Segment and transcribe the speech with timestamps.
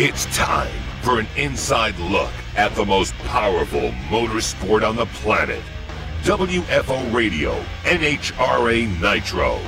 [0.00, 0.70] It's time
[1.02, 5.60] for an inside look at the most powerful motorsport on the planet.
[6.22, 9.58] WFO Radio, NHRA Nitro.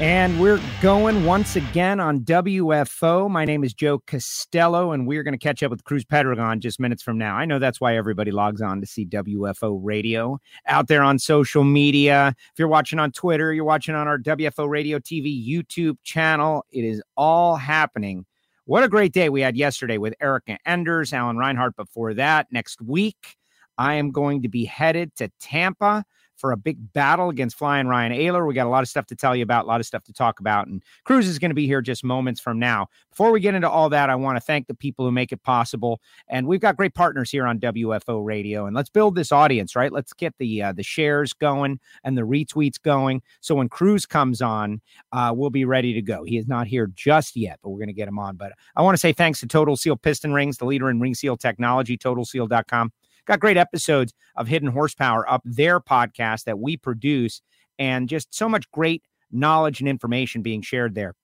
[0.00, 3.28] And we're going once again on WFO.
[3.28, 6.80] My name is Joe Costello, and we're going to catch up with Cruz Pedregon just
[6.80, 7.36] minutes from now.
[7.36, 11.64] I know that's why everybody logs on to see WFO Radio out there on social
[11.64, 12.34] media.
[12.38, 16.64] If you're watching on Twitter, you're watching on our WFO Radio TV YouTube channel.
[16.70, 18.24] It is all happening.
[18.68, 22.48] What a great day we had yesterday with Erica Enders, Alan Reinhart before that.
[22.50, 23.38] Next week,
[23.78, 26.04] I am going to be headed to Tampa
[26.38, 28.46] for a big battle against Flying Ryan Ayler.
[28.46, 30.12] We got a lot of stuff to tell you about, a lot of stuff to
[30.12, 30.68] talk about.
[30.68, 32.86] And Cruz is going to be here just moments from now.
[33.10, 35.42] Before we get into all that, I want to thank the people who make it
[35.42, 36.00] possible.
[36.28, 38.66] And we've got great partners here on WFO Radio.
[38.66, 39.92] And let's build this audience, right?
[39.92, 43.22] Let's get the uh, the shares going and the retweets going.
[43.40, 44.80] So when Cruz comes on,
[45.12, 46.22] uh, we'll be ready to go.
[46.24, 48.36] He is not here just yet, but we're going to get him on.
[48.36, 51.14] But I want to say thanks to Total Seal Piston Rings, the leader in ring
[51.14, 52.92] seal technology, totalseal.com.
[53.28, 57.42] Got great episodes of Hidden Horsepower up their podcast that we produce,
[57.78, 61.14] and just so much great knowledge and information being shared there.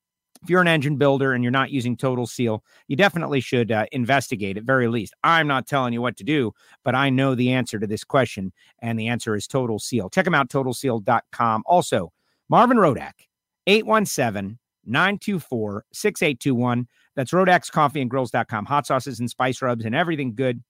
[0.43, 3.87] If you're an engine builder and you're not using Total Seal, you definitely should uh,
[3.93, 5.15] investigate at very least.
[5.25, 6.53] I'm not telling you what to do,
[6.85, 10.11] but I know the answer to this question, and the answer is Total Seal.
[10.11, 11.63] Check them out, totalseal.com.
[11.65, 12.13] Also,
[12.51, 13.13] Marvin Rodak,
[13.67, 16.87] 817 924 6821.
[17.17, 18.67] That's Rodak'sCoffeeandGrills.com.
[18.67, 20.63] Hot sauces and spice rubs and everything good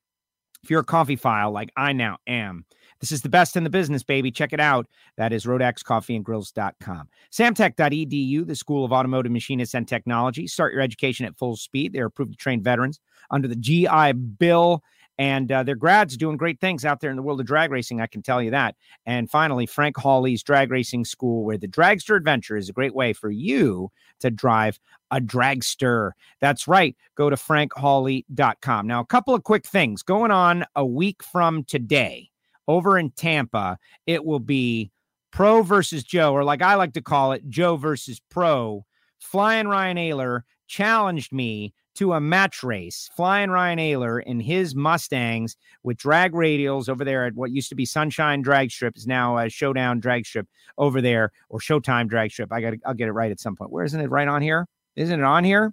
[0.65, 2.65] if you're a coffee file like I now am,
[3.01, 4.31] this is the best in the business, baby.
[4.31, 4.87] Check it out.
[5.19, 7.09] That is Rodak'sCoffeeandGrills.com.
[7.31, 10.47] Samtech.edu, the School of Automotive Machinists and Technology.
[10.47, 11.93] Start your education at full speed.
[11.93, 12.99] They are approved to train veterans
[13.31, 14.83] under the GI Bill
[15.19, 18.01] and uh, their grads doing great things out there in the world of drag racing.
[18.01, 18.75] I can tell you that.
[19.07, 23.13] And finally, Frank Hawley's Drag Racing School, where the dragster adventure is a great way
[23.13, 24.79] for you to drive
[25.11, 26.13] a dragster.
[26.41, 26.97] That's right.
[27.17, 28.87] Go to frankhawley.com.
[28.87, 32.31] Now, a couple of quick things going on a week from today
[32.67, 33.79] over in Tampa.
[34.07, 34.91] It will be
[35.31, 38.85] pro versus Joe, or like I like to call it, Joe versus pro.
[39.19, 45.57] Flying Ryan Ayler challenged me to a match race, flying Ryan Ayler in his Mustangs
[45.83, 49.39] with drag radials over there at what used to be Sunshine Drag Strip is now
[49.39, 52.53] a Showdown Drag Strip over there, or Showtime Drag Strip.
[52.53, 53.71] I got I'll get it right at some point.
[53.71, 54.67] Where isn't it right on here?
[54.97, 55.73] Isn't it on here?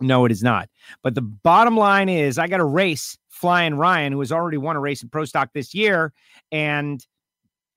[0.00, 0.68] No, it is not.
[1.02, 4.76] But the bottom line is I got a race flying Ryan, who has already won
[4.76, 6.12] a race in Pro Stock this year,
[6.50, 7.04] and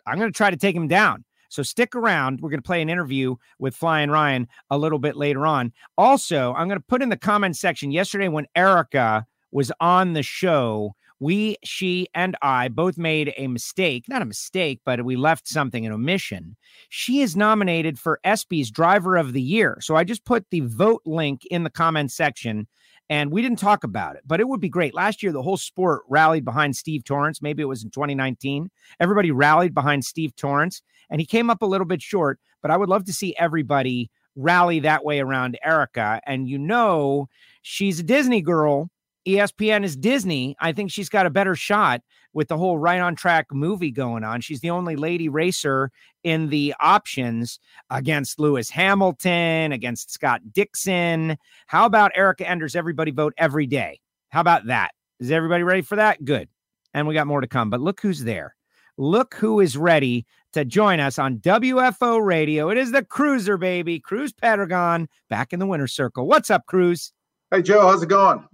[0.06, 1.24] I'm going to try to take him down.
[1.50, 2.42] So stick around.
[2.42, 5.74] We're going to play an interview with Flying Ryan a little bit later on.
[5.98, 10.24] Also, I'm going to put in the comment section yesterday when Erica was on the
[10.24, 10.96] show.
[11.20, 15.84] We, she, and I both made a mistake, not a mistake, but we left something
[15.84, 16.56] in omission.
[16.90, 19.80] She is nominated for ESPY's Driver of the Year.
[19.82, 22.68] So I just put the vote link in the comment section
[23.10, 24.94] and we didn't talk about it, but it would be great.
[24.94, 27.42] Last year, the whole sport rallied behind Steve Torrence.
[27.42, 28.70] Maybe it was in 2019.
[29.00, 32.78] Everybody rallied behind Steve Torrence, and he came up a little bit short, but I
[32.78, 36.22] would love to see everybody rally that way around Erica.
[36.26, 37.28] And you know,
[37.62, 38.90] she's a Disney girl.
[39.28, 40.56] ESPN is Disney.
[40.62, 42.02] I think she's got a better shot
[42.34, 44.40] with the whole right on track movie going on.
[44.40, 45.92] She's the only lady racer
[46.24, 51.38] in the options against Lewis Hamilton, against Scott Dixon.
[51.68, 52.76] How about Erica Enders?
[52.76, 54.00] Everybody vote every day.
[54.30, 54.92] How about that?
[55.20, 56.24] Is everybody ready for that?
[56.24, 56.48] Good.
[56.94, 57.70] And we got more to come.
[57.70, 58.56] But look who's there.
[58.98, 62.70] Look who is ready to join us on WFO radio.
[62.70, 64.00] It is the cruiser, baby.
[64.00, 66.28] Cruz Pedregon back in the winner circle.
[66.28, 67.12] What's up, Cruz?
[67.52, 67.82] Hey, Joe.
[67.82, 68.48] How's it going?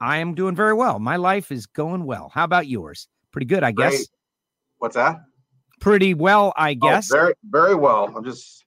[0.00, 0.98] I am doing very well.
[0.98, 2.30] My life is going well.
[2.32, 3.08] How about yours?
[3.32, 3.90] Pretty good, I guess.
[3.96, 4.08] Great.
[4.78, 5.20] What's that?
[5.80, 7.08] Pretty well, I Oh, guess.
[7.10, 8.12] very, very well.
[8.16, 8.64] I'm just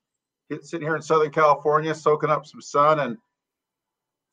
[0.61, 3.17] sitting here in Southern California, soaking up some sun, and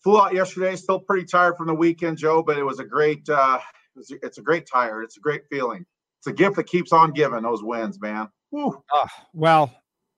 [0.03, 0.77] flew out yesterday.
[0.77, 3.29] Still pretty tired from the weekend, Joe, but it was a great.
[3.29, 3.59] uh
[3.97, 5.03] it was, It's a great tire.
[5.03, 5.85] It's a great feeling.
[6.19, 7.43] It's a gift that keeps on giving.
[7.43, 8.29] Those wins, man.
[8.51, 8.83] Woo.
[8.93, 9.71] Oh, well,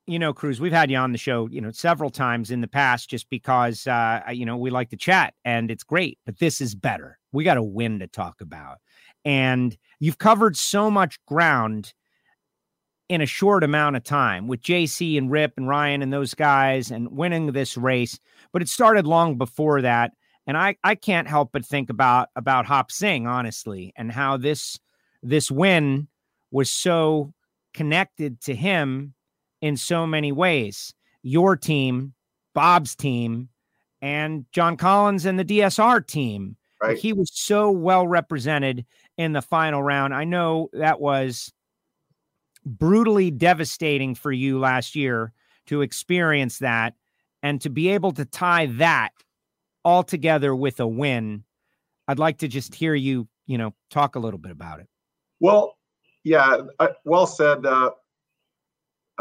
[0.07, 2.69] you know, Cruz, we've had you on the show, you know, several times in the
[2.69, 6.61] past just because, uh, you know, we like to chat and it's great, but this
[6.61, 7.19] is better.
[7.33, 8.79] We got a win to talk about.
[9.25, 11.95] And you've covered so much ground
[13.09, 16.91] in a short amount of time with JC and Rip and Ryan and those guys
[16.91, 18.19] and winning this race.
[18.53, 20.13] But it started long before that.
[20.47, 24.81] And I, I can't help but think about about Hop Singh, honestly, and how this
[25.23, 26.09] this win
[26.51, 27.33] was so
[27.73, 29.15] connected to him
[29.63, 30.93] in so many ways.
[31.23, 32.13] Your team,
[32.53, 33.49] Bob's team,
[34.03, 36.57] and John Collins and the DSR team.
[36.83, 36.99] Right.
[36.99, 38.85] He was so well represented
[39.17, 40.13] in the final round.
[40.15, 41.53] I know that was
[42.67, 45.33] brutally devastating for you last year
[45.67, 46.95] to experience that
[47.43, 49.11] and to be able to tie that
[49.85, 51.45] all together with a win.
[52.09, 54.89] I'd like to just hear you, you know, talk a little bit about it.
[55.39, 55.77] Well,
[56.25, 56.59] yeah,
[57.05, 57.93] well said, uh,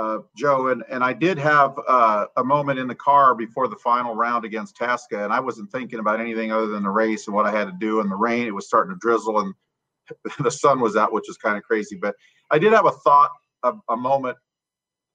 [0.01, 0.67] uh, Joe.
[0.69, 4.45] And and I did have uh, a moment in the car before the final round
[4.45, 7.51] against Tasca, and I wasn't thinking about anything other than the race and what I
[7.51, 8.47] had to do in the rain.
[8.47, 9.53] It was starting to drizzle, and
[10.39, 11.95] the sun was out, which was kind of crazy.
[11.95, 12.15] But
[12.49, 13.31] I did have a thought,
[13.63, 14.37] a, a moment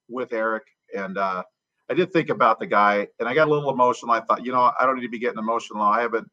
[0.09, 0.63] with Eric,
[0.95, 1.43] and uh,
[1.89, 4.13] I did think about the guy, and I got a little emotional.
[4.13, 5.83] I thought, you know, I don't need to be getting emotional.
[5.83, 6.27] I haven't,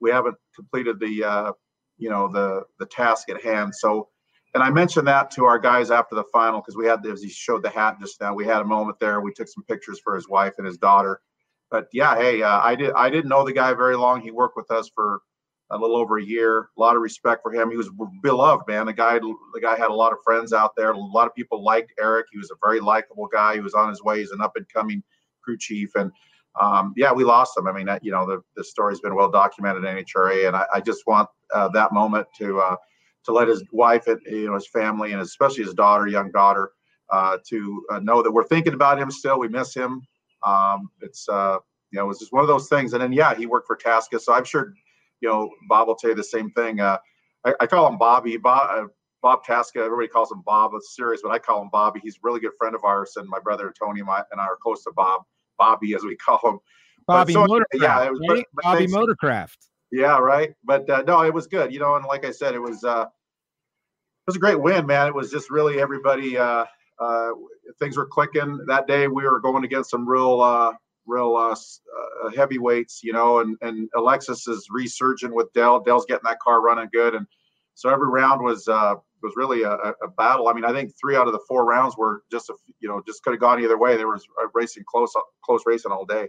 [0.00, 1.52] we haven't completed the, uh,
[1.98, 3.74] you know, the the task at hand.
[3.74, 4.08] So,
[4.54, 7.30] and I mentioned that to our guys after the final because we had, as he
[7.30, 9.20] showed the hat just now, we had a moment there.
[9.20, 11.20] We took some pictures for his wife and his daughter.
[11.70, 14.20] But yeah, hey, uh, I did, I didn't know the guy very long.
[14.20, 15.22] He worked with us for
[15.70, 16.68] a little over a year.
[16.76, 17.70] A lot of respect for him.
[17.70, 17.90] He was
[18.22, 18.84] beloved, man.
[18.84, 20.90] The guy, the guy had a lot of friends out there.
[20.90, 22.26] A lot of people liked Eric.
[22.30, 23.54] He was a very likable guy.
[23.54, 24.18] He was on his way.
[24.18, 25.02] He's an up and coming
[25.42, 26.12] crew chief, and
[26.60, 27.66] um, yeah, we lost him.
[27.66, 30.80] I mean, you know, the, the story's been well documented in NHRA, and I, I
[30.80, 32.76] just want uh, that moment to uh,
[33.24, 36.72] to let his wife and you know his family, and especially his daughter, young daughter,
[37.10, 39.38] uh, to uh, know that we're thinking about him still.
[39.38, 40.02] We miss him.
[40.44, 41.58] Um, it's uh,
[41.90, 42.92] you know, it was just one of those things.
[42.92, 44.74] And then yeah, he worked for Tasca, so I'm sure
[45.22, 46.80] you know, Bob will tell you the same thing.
[46.80, 46.98] Uh,
[47.44, 48.36] I, I, call him Bobby.
[48.36, 48.88] Bob, uh,
[49.22, 49.76] Bob Tasca.
[49.76, 50.72] Everybody calls him Bob.
[50.74, 52.00] It's serious, but I call him Bobby.
[52.02, 54.82] He's a really good friend of ours, and my brother Tony and, I are close
[54.84, 55.22] to Bob.
[55.58, 56.58] Bobby, as we call him.
[57.06, 57.62] Bobby so, Motorcraft.
[57.74, 58.44] Yeah, was, right?
[58.52, 59.56] but, Bobby Motorcraft.
[59.92, 60.54] Yeah, right.
[60.64, 61.72] But uh, no, it was good.
[61.72, 65.06] You know, and like I said, it was uh, it was a great win, man.
[65.06, 66.36] It was just really everybody.
[66.36, 66.64] Uh,
[66.98, 67.30] uh,
[67.78, 69.06] things were clicking that day.
[69.08, 70.72] We were going against some real uh,
[71.06, 75.82] real uh, uh, heavyweights, you know, and, and Alexis is resurging with Del.
[75.82, 77.14] Del's getting that car running good.
[77.14, 77.26] And
[77.74, 80.48] so every round was, uh, was really a, a, battle.
[80.48, 83.02] I mean, I think three out of the four rounds were just, a, you know,
[83.06, 83.96] just could have gone either way.
[83.96, 85.12] There was racing close,
[85.44, 86.28] close racing all day.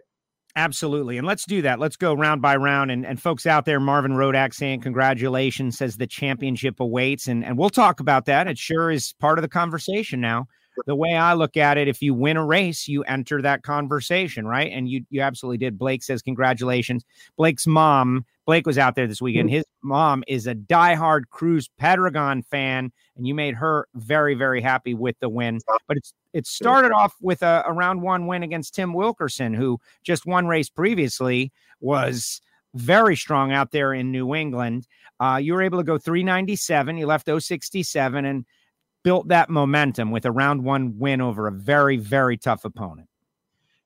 [0.55, 1.17] Absolutely.
[1.17, 1.79] And let's do that.
[1.79, 2.91] Let's go round by round.
[2.91, 7.27] And, and folks out there, Marvin Rodak saying congratulations, says the championship awaits.
[7.27, 8.47] And, and we'll talk about that.
[8.47, 10.47] It sure is part of the conversation now
[10.85, 14.47] the way I look at it, if you win a race, you enter that conversation,
[14.47, 14.71] right?
[14.71, 15.77] And you you absolutely did.
[15.77, 17.03] Blake says congratulations.
[17.37, 19.49] Blake's mom, Blake was out there this weekend.
[19.49, 19.57] Mm-hmm.
[19.57, 24.93] His mom is a diehard Cruz Pedregon fan, and you made her very very happy
[24.93, 25.59] with the win.
[25.87, 29.79] But it's it started off with a, a round one win against Tim Wilkerson, who
[30.03, 32.41] just one race previously was
[32.73, 34.87] very strong out there in New England.
[35.19, 36.97] Uh, you were able to go 397.
[36.97, 38.45] You left 067 and
[39.03, 43.09] built that momentum with a round one win over a very, very tough opponent.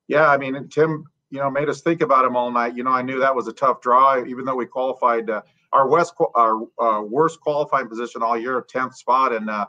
[0.06, 2.76] Yeah, I mean, Tim, you know, made us think about him all night.
[2.76, 5.42] You know, I knew that was a tough draw, even though we qualified uh,
[5.72, 9.66] our West, our uh, worst qualifying position all year, tenth spot, and uh,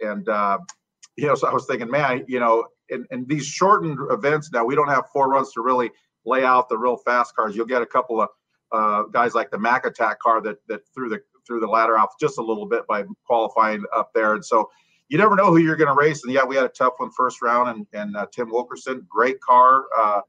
[0.00, 0.58] and uh,
[1.16, 4.64] you know, so I was thinking, man, you know, in, in these shortened events now,
[4.64, 5.90] we don't have four runs to really
[6.24, 7.56] lay out the real fast cars.
[7.56, 8.28] You'll get a couple of
[8.72, 12.14] uh, guys like the Mac Attack car that that threw the threw the ladder off
[12.20, 14.70] just a little bit by qualifying up there, and so
[15.10, 16.22] you never know who you're going to race.
[16.24, 19.40] And yeah, we had a tough one first round, and and uh, Tim Wilkerson, great
[19.40, 20.20] car, uh,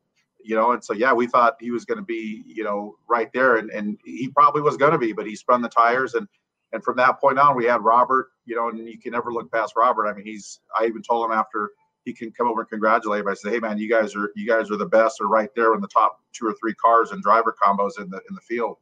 [0.44, 0.72] you know.
[0.72, 3.70] And so yeah, we thought he was going to be, you know, right there, and
[3.70, 6.28] and he probably was going to be, but he spun the tires, and
[6.74, 9.52] and from that point on, we had Robert, you know, and you can never look
[9.52, 10.08] past Robert.
[10.08, 10.60] I mean, he's.
[10.78, 11.72] I even told him after
[12.04, 13.28] he can come over and congratulate him.
[13.28, 15.76] I said, hey man, you guys are you guys are the best, or right there
[15.76, 18.78] in the top two or three cars and driver combos in the in the field.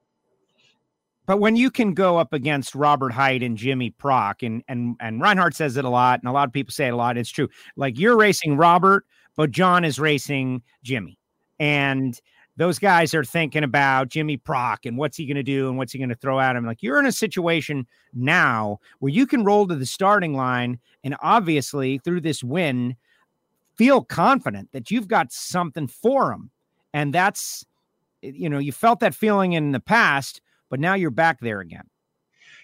[1.30, 5.22] But when you can go up against Robert Hight and Jimmy Prock, and and and
[5.22, 7.30] Reinhart says it a lot, and a lot of people say it a lot, it's
[7.30, 7.48] true.
[7.76, 11.20] Like you're racing Robert, but John is racing Jimmy,
[11.60, 12.20] and
[12.58, 15.92] those guys are thinking about Jimmy Prock and what's he going to do and what's
[15.92, 16.66] he going to throw at him.
[16.66, 21.16] Like you're in a situation now where you can roll to the starting line, and
[21.22, 22.96] obviously through this win,
[23.76, 26.50] feel confident that you've got something for him,
[26.92, 27.64] and that's
[28.24, 31.84] you know you felt that feeling in the past but now you're back there again.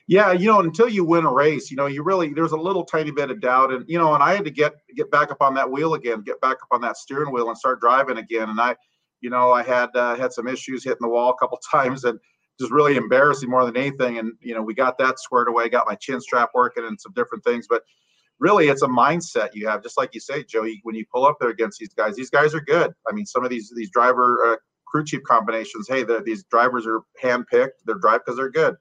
[0.08, 2.86] Yeah, you know, until you win a race, you know, you really there's a little
[2.86, 5.42] tiny bit of doubt, and you know, and I had to get get back up
[5.42, 8.50] on that wheel again, get back up on that steering wheel, and start driving again.
[8.50, 8.76] And I,
[9.22, 12.20] you know, I had uh, had some issues hitting the wall a couple times, and
[12.60, 14.20] just really embarrassing more than anything.
[14.20, 17.14] And you know, we got that squared away, got my chin strap working, and some
[17.14, 17.66] different things.
[17.68, 17.82] But
[18.40, 20.82] really, it's a mindset you have, just like you say, Joey.
[20.84, 22.94] When you pull up there against these guys, these guys are good.
[23.10, 25.88] I mean, some of these these driver uh, crew chief combinations.
[25.88, 27.82] Hey, the, these drivers are handpicked.
[27.86, 28.75] They're drive because they're good,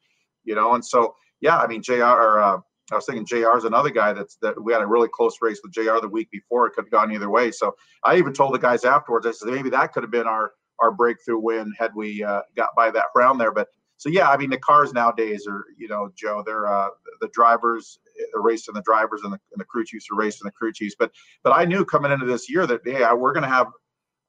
[0.45, 0.75] you know.
[0.75, 2.05] And so, yeah, I mean, Jr.
[2.05, 2.59] Or, uh,
[2.93, 3.57] I was thinking Jr.
[3.57, 6.01] is another guy that's that we had a really close race with Jr.
[6.01, 6.67] the week before.
[6.67, 7.51] It could have gone either way.
[7.51, 9.27] So I even told the guys afterwards.
[9.27, 12.71] I said maybe that could have been our our breakthrough win had we uh, got
[12.77, 13.53] by that round there.
[13.53, 16.89] But so yeah, I mean the cars nowadays are you know Joe, they're uh,
[17.21, 17.99] the drivers
[18.35, 20.97] are racing the drivers and the, and the crew chiefs are racing the crew chiefs.
[20.99, 21.11] But
[21.43, 23.69] but I knew coming into this year that hey, we're going to have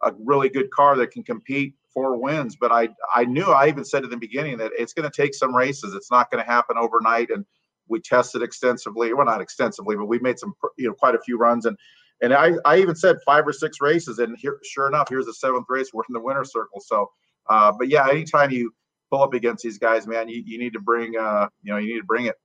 [0.06, 2.56] a really good car that can compete four wins.
[2.56, 5.36] But I I knew I even said at the beginning that it's going to take
[5.36, 5.94] some races.
[5.94, 7.30] It's not going to happen overnight.
[7.30, 7.46] And
[7.88, 9.14] we tested extensively.
[9.14, 11.78] Well, not extensively, but we made some you know quite a few runs and.
[12.22, 15.34] And I, I even said five or six races, and here, sure enough, here's the
[15.34, 15.90] seventh race.
[15.94, 16.80] We're in the winner circle.
[16.80, 17.12] So,
[17.50, 18.74] uh, but yeah, anytime you
[19.12, 21.94] pull up against these guys, man, you, you need to bring, uh, you know, you
[21.94, 22.36] need to bring it.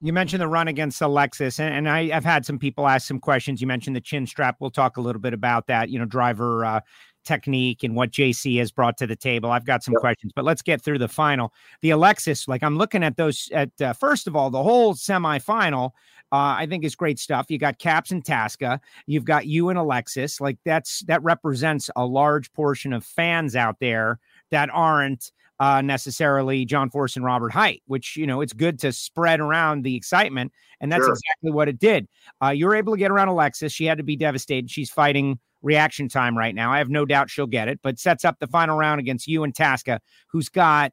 [0.00, 3.18] You mentioned the run against Alexis, and, and I, have had some people ask some
[3.18, 3.60] questions.
[3.60, 4.56] You mentioned the chin strap.
[4.60, 5.88] We'll talk a little bit about that.
[5.88, 6.80] You know, driver uh,
[7.24, 9.50] technique and what JC has brought to the table.
[9.50, 10.00] I've got some yep.
[10.00, 11.52] questions, but let's get through the final.
[11.82, 15.90] The Alexis, like I'm looking at those at uh, first of all, the whole semifinal.
[16.30, 17.46] Uh, I think is great stuff.
[17.48, 18.80] You got Capps and Tasca.
[19.06, 20.42] You've got you and Alexis.
[20.42, 26.64] Like that's that represents a large portion of fans out there that aren't uh, necessarily
[26.64, 30.52] John Force and Robert Hight, which, you know, it's good to spread around the excitement.
[30.80, 31.10] And that's sure.
[31.12, 32.06] exactly what it did.
[32.42, 33.72] Uh, you were able to get around Alexis.
[33.72, 34.70] She had to be devastated.
[34.70, 36.72] She's fighting reaction time right now.
[36.72, 39.42] I have no doubt she'll get it, but sets up the final round against you
[39.42, 40.92] and Tasca, who's got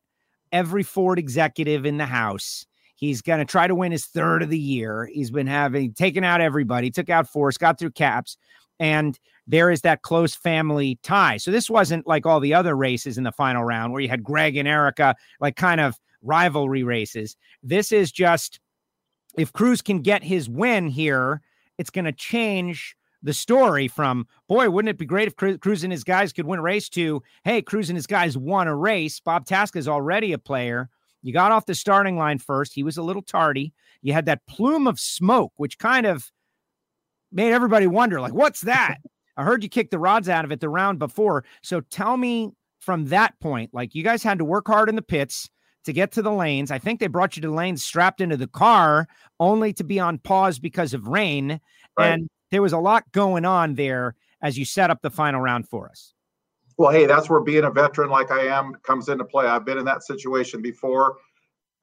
[0.52, 2.66] every Ford executive in the house.
[2.96, 5.10] He's going to try to win his third of the year.
[5.14, 8.38] He's been having taken out everybody, took out Force, got through Capps,
[8.80, 11.38] and there is that close family tie.
[11.38, 14.24] So this wasn't like all the other races in the final round where you had
[14.24, 17.38] Greg and Erica, like kind of rivalry races.
[17.62, 18.60] This is just
[19.38, 21.42] if Cruz can get his win here,
[21.78, 25.92] it's going to change the story from boy, wouldn't it be great if Cruz and
[25.92, 29.20] his guys could win a race to hey, Cruz and his guys won a race.
[29.20, 30.90] Bob Tasca is already a player.
[31.22, 32.74] You got off the starting line first.
[32.74, 33.74] He was a little tardy.
[34.04, 36.32] You had that plume of smoke, which kind of
[37.32, 38.98] made everybody wonder, like, what's that?
[39.38, 41.44] I heard you kick the rods out of it the round before.
[41.62, 45.02] So tell me from that point, like you guys had to work hard in the
[45.02, 45.50] pits
[45.86, 46.72] to get to the lanes.
[46.72, 49.08] I think they brought you to the lanes strapped into the car
[49.40, 51.60] only to be on pause because of rain.
[51.98, 52.08] Right.
[52.08, 55.68] And there was a lot going on there as you set up the final round
[55.68, 56.14] for us.
[56.78, 59.48] Well, hey, that's where being a veteran like I am comes into play.
[59.48, 61.18] I've been in that situation before.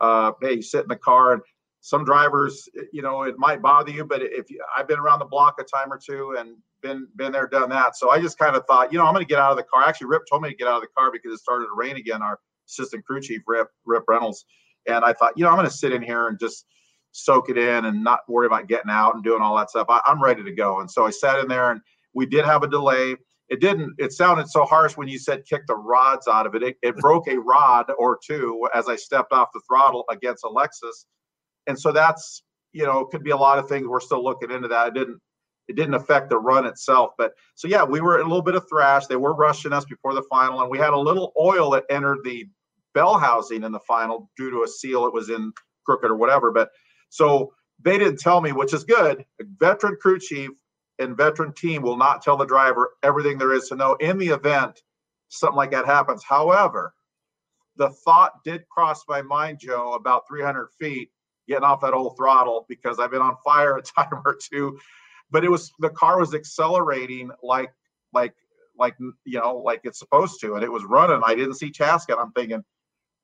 [0.00, 1.42] Uh, hey, you sit in the car and
[1.82, 5.18] some drivers, eh, you know, it might bother you, but if you, I've been around
[5.18, 7.96] the block a time or two and been been there, done that.
[7.96, 9.64] So I just kind of thought, you know, I'm going to get out of the
[9.64, 9.82] car.
[9.86, 11.96] Actually, Rip told me to get out of the car because it started to rain
[11.96, 12.22] again.
[12.22, 14.44] Our assistant crew chief, Rip Rip Reynolds,
[14.88, 16.66] and I thought, you know, I'm going to sit in here and just
[17.10, 19.86] soak it in and not worry about getting out and doing all that stuff.
[19.90, 20.80] I, I'm ready to go.
[20.80, 21.80] And so I sat in there, and
[22.14, 23.16] we did have a delay.
[23.48, 23.94] It didn't.
[23.98, 26.62] It sounded so harsh when you said kick the rods out of it.
[26.62, 31.06] It, it broke a rod or two as I stepped off the throttle against Alexis,
[31.66, 32.42] and so that's
[32.72, 33.86] you know could be a lot of things.
[33.86, 34.88] We're still looking into that.
[34.88, 35.20] It didn't
[35.68, 37.12] it didn't affect the run itself.
[37.16, 39.06] But so yeah, we were a little bit of thrash.
[39.06, 42.18] They were rushing us before the final, and we had a little oil that entered
[42.24, 42.46] the
[42.94, 45.52] bell housing in the final due to a seal it was in
[45.86, 46.50] crooked or whatever.
[46.50, 46.70] But
[47.08, 49.24] so they didn't tell me, which is good.
[49.40, 50.50] A veteran crew chief
[50.98, 54.28] and veteran team will not tell the driver everything there is to know in the
[54.28, 54.82] event
[55.28, 56.22] something like that happens.
[56.22, 56.94] However,
[57.76, 61.10] the thought did cross my mind, Joe, about 300 feet,
[61.48, 64.78] getting off that old throttle because I've been on fire a time or two.
[65.30, 67.72] But it was the car was accelerating like
[68.12, 68.34] like
[68.78, 71.20] like you know like it's supposed to and it was running.
[71.24, 72.62] I didn't see Tasca i'm thinking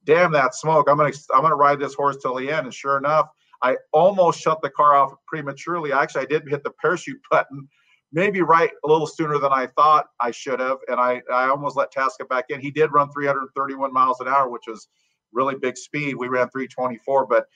[0.04, 0.88] damn that smoke.
[0.88, 2.66] I'm gonna i'm gonna ride this horse till the end.
[2.66, 3.28] And sure enough
[3.62, 5.92] i almost shut the car off prematurely.
[5.92, 7.68] Actually i didn't hit the parachute button
[8.10, 11.76] maybe right a little sooner than i thought i should have and i i almost
[11.76, 12.60] let Tasca back in.
[12.60, 14.88] He did run 331 miles an hour which was
[15.32, 16.16] really big speed.
[16.16, 17.46] We ran 324 but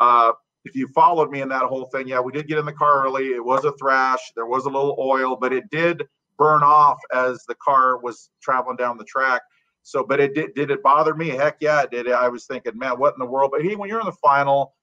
[0.00, 0.32] uh
[0.64, 3.04] if you followed me in that whole thing, yeah, we did get in the car
[3.04, 3.28] early.
[3.28, 4.20] It was a thrash.
[4.36, 6.06] There was a little oil, but it did
[6.38, 9.42] burn off as the car was traveling down the track.
[9.82, 10.54] So, but it did.
[10.54, 11.28] Did it bother me?
[11.28, 12.10] Heck yeah, it did.
[12.10, 13.50] I was thinking, man, what in the world?
[13.52, 14.74] But he, when you're in the final,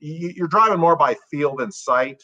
[0.00, 2.22] you, are driving more by feel than sight.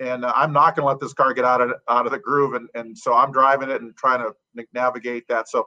[0.00, 2.18] And uh, I'm not going to let this car get out of out of the
[2.18, 5.48] groove, and and so I'm driving it and trying to navigate that.
[5.48, 5.66] So,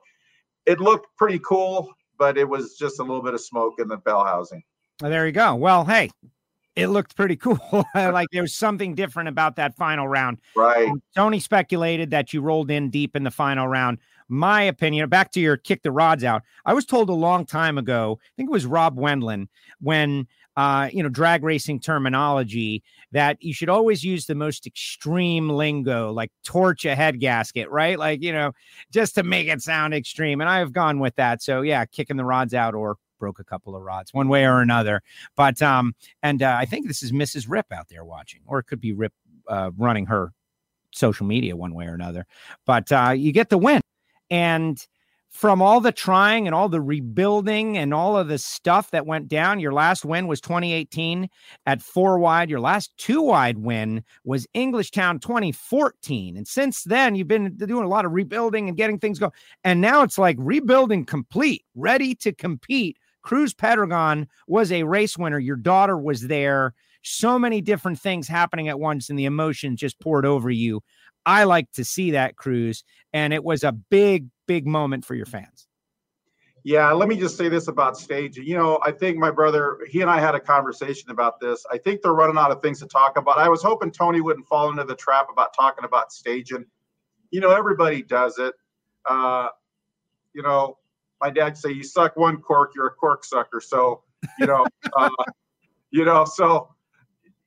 [0.65, 3.97] it looked pretty cool, but it was just a little bit of smoke in the
[3.97, 4.63] bell housing.
[5.09, 5.55] There you go.
[5.55, 6.09] Well, hey,
[6.75, 7.59] it looked pretty cool.
[7.95, 10.39] like there was something different about that final round.
[10.55, 10.89] Right.
[10.89, 13.99] Um, Tony speculated that you rolled in deep in the final round.
[14.27, 16.43] My opinion, back to your kick the rods out.
[16.65, 19.47] I was told a long time ago, I think it was Rob Wendland,
[19.81, 20.27] when
[20.57, 26.11] uh, you know, drag racing terminology, that you should always use the most extreme lingo,
[26.11, 27.97] like torch a head gasket, right?
[27.97, 28.51] Like, you know,
[28.91, 30.41] just to make it sound extreme.
[30.41, 31.41] And I have gone with that.
[31.41, 34.59] So yeah, kicking the rods out or broke a couple of rods one way or
[34.59, 35.01] another.
[35.37, 37.45] But um, and uh, I think this is Mrs.
[37.47, 39.13] Rip out there watching, or it could be Rip
[39.47, 40.33] uh, running her
[40.91, 42.25] social media one way or another.
[42.65, 43.81] But uh, you get the win,
[44.29, 44.85] and
[45.31, 49.29] from all the trying and all the rebuilding and all of the stuff that went
[49.29, 51.29] down, your last win was 2018
[51.65, 52.49] at four wide.
[52.49, 56.35] Your last two wide win was Englishtown 2014.
[56.35, 59.31] And since then, you've been doing a lot of rebuilding and getting things going.
[59.63, 62.97] And now it's like rebuilding complete, ready to compete.
[63.21, 65.39] Cruz Pedregon was a race winner.
[65.39, 66.73] Your daughter was there.
[67.03, 70.81] So many different things happening at once, and the emotions just poured over you.
[71.25, 72.83] I like to see that, Cruz.
[73.13, 75.67] And it was a big, big moment for your fans.
[76.63, 78.45] Yeah, let me just say this about staging.
[78.45, 81.65] You know, I think my brother, he and I had a conversation about this.
[81.71, 83.39] I think they're running out of things to talk about.
[83.39, 86.65] I was hoping Tony wouldn't fall into the trap about talking about staging.
[87.31, 88.53] You know, everybody does it.
[89.07, 89.47] Uh,
[90.33, 90.77] you know,
[91.21, 93.61] my dad say you suck one cork, you're a cork sucker.
[93.61, 94.03] So,
[94.39, 94.65] you know,
[94.97, 95.09] uh,
[95.91, 96.69] you know, so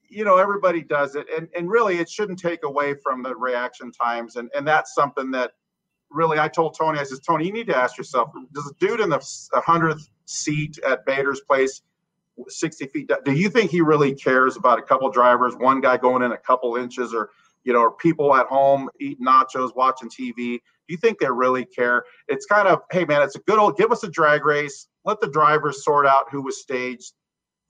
[0.08, 3.90] you know everybody does it and and really it shouldn't take away from the reaction
[3.90, 5.50] times and and that's something that
[6.14, 9.00] really, I told Tony, I says, Tony, you need to ask yourself, does a dude
[9.00, 11.82] in the 100th seat at Bader's place,
[12.48, 16.22] 60 feet, do you think he really cares about a couple drivers, one guy going
[16.22, 17.30] in a couple inches, or,
[17.64, 20.58] you know, or people at home eating nachos, watching TV?
[20.86, 22.04] Do you think they really care?
[22.28, 24.86] It's kind of, hey, man, it's a good old, give us a drag race.
[25.04, 27.12] Let the drivers sort out who was staged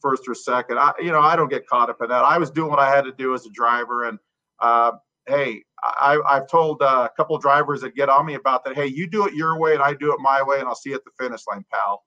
[0.00, 0.78] first or second.
[0.78, 2.24] I, you know, I don't get caught up in that.
[2.24, 4.08] I was doing what I had to do as a driver.
[4.08, 4.18] And,
[4.60, 4.92] uh,
[5.26, 8.74] hey, I, have told uh, a couple drivers that get on me about that.
[8.74, 10.90] Hey, you do it your way and I do it my way, and I'll see
[10.90, 12.02] you at the finish line, pal.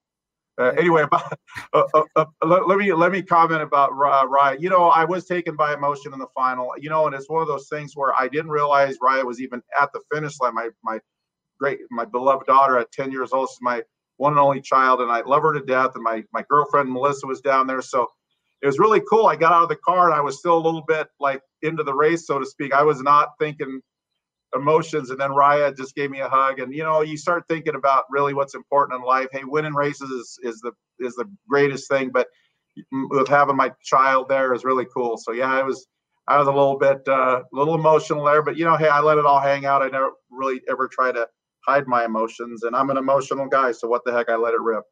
[0.59, 1.37] Uh, anyway, about,
[1.73, 4.61] uh, uh, uh, let, let, me let me comment about Riot.
[4.61, 6.71] You know, I was taken by emotion in the final.
[6.77, 9.61] You know, and it's one of those things where I didn't realize Riot was even
[9.79, 10.55] at the finish line.
[10.55, 10.99] My my
[11.59, 13.83] great my beloved daughter at 10 years old is my
[14.17, 15.91] one and only child, and I love her to death.
[15.95, 18.07] And my my girlfriend Melissa was down there, so
[18.61, 19.27] it was really cool.
[19.27, 21.83] I got out of the car and I was still a little bit like into
[21.83, 22.73] the race, so to speak.
[22.73, 23.81] I was not thinking
[24.55, 26.59] emotions, and then Raya just gave me a hug.
[26.59, 29.27] And you know, you start thinking about really what's important in life.
[29.31, 32.27] Hey, winning races is, is the is the greatest thing, but
[32.91, 35.17] with having my child there is really cool.
[35.17, 35.87] So yeah, I was
[36.27, 38.99] I was a little bit uh, a little emotional there, but you know, hey, I
[38.99, 39.81] let it all hang out.
[39.81, 41.27] I never really ever try to
[41.65, 44.61] hide my emotions, and I'm an emotional guy, so what the heck, I let it
[44.61, 44.83] rip.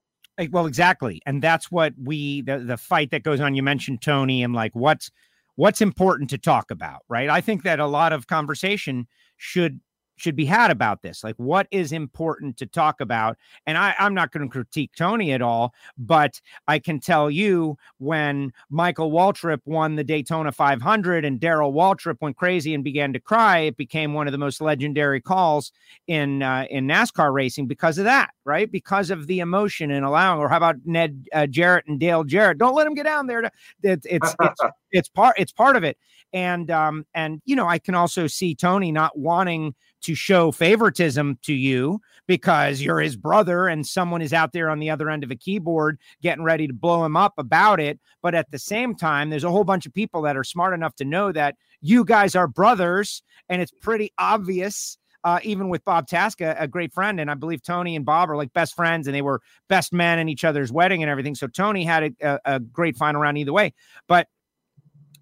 [0.51, 3.55] Well, exactly, and that's what we the the fight that goes on.
[3.55, 5.11] You mentioned Tony and like what's
[5.55, 7.29] what's important to talk about, right?
[7.29, 9.79] I think that a lot of conversation should
[10.15, 11.23] should be had about this.
[11.23, 13.37] Like, what is important to talk about?
[13.65, 17.77] And I, I'm not going to critique Tony at all, but I can tell you
[17.97, 23.19] when Michael Waltrip won the Daytona 500 and Darrell Waltrip went crazy and began to
[23.19, 25.71] cry, it became one of the most legendary calls
[26.07, 28.71] in uh, in NASCAR racing because of that, right?
[28.71, 30.39] Because of the emotion and allowing.
[30.39, 32.57] Or how about Ned uh, Jarrett and Dale Jarrett?
[32.57, 33.41] Don't let him get down there.
[33.41, 33.51] To,
[33.83, 35.97] it's it's it's, it's part it's part of it.
[36.33, 39.75] And um and you know I can also see Tony not wanting
[40.05, 44.79] to show favoritism to you because you're his brother and someone is out there on
[44.79, 48.00] the other end of a keyboard getting ready to blow him up about it.
[48.22, 50.96] But at the same time, there's a whole bunch of people that are smart enough
[50.98, 54.98] to know that you guys are brothers and it's pretty obvious.
[55.24, 58.37] Uh, even with Bob Tasca, a great friend, and I believe Tony and Bob are
[58.37, 61.33] like best friends, and they were best men in each other's wedding and everything.
[61.33, 63.74] So Tony had a, a, a great final round either way.
[64.07, 64.27] But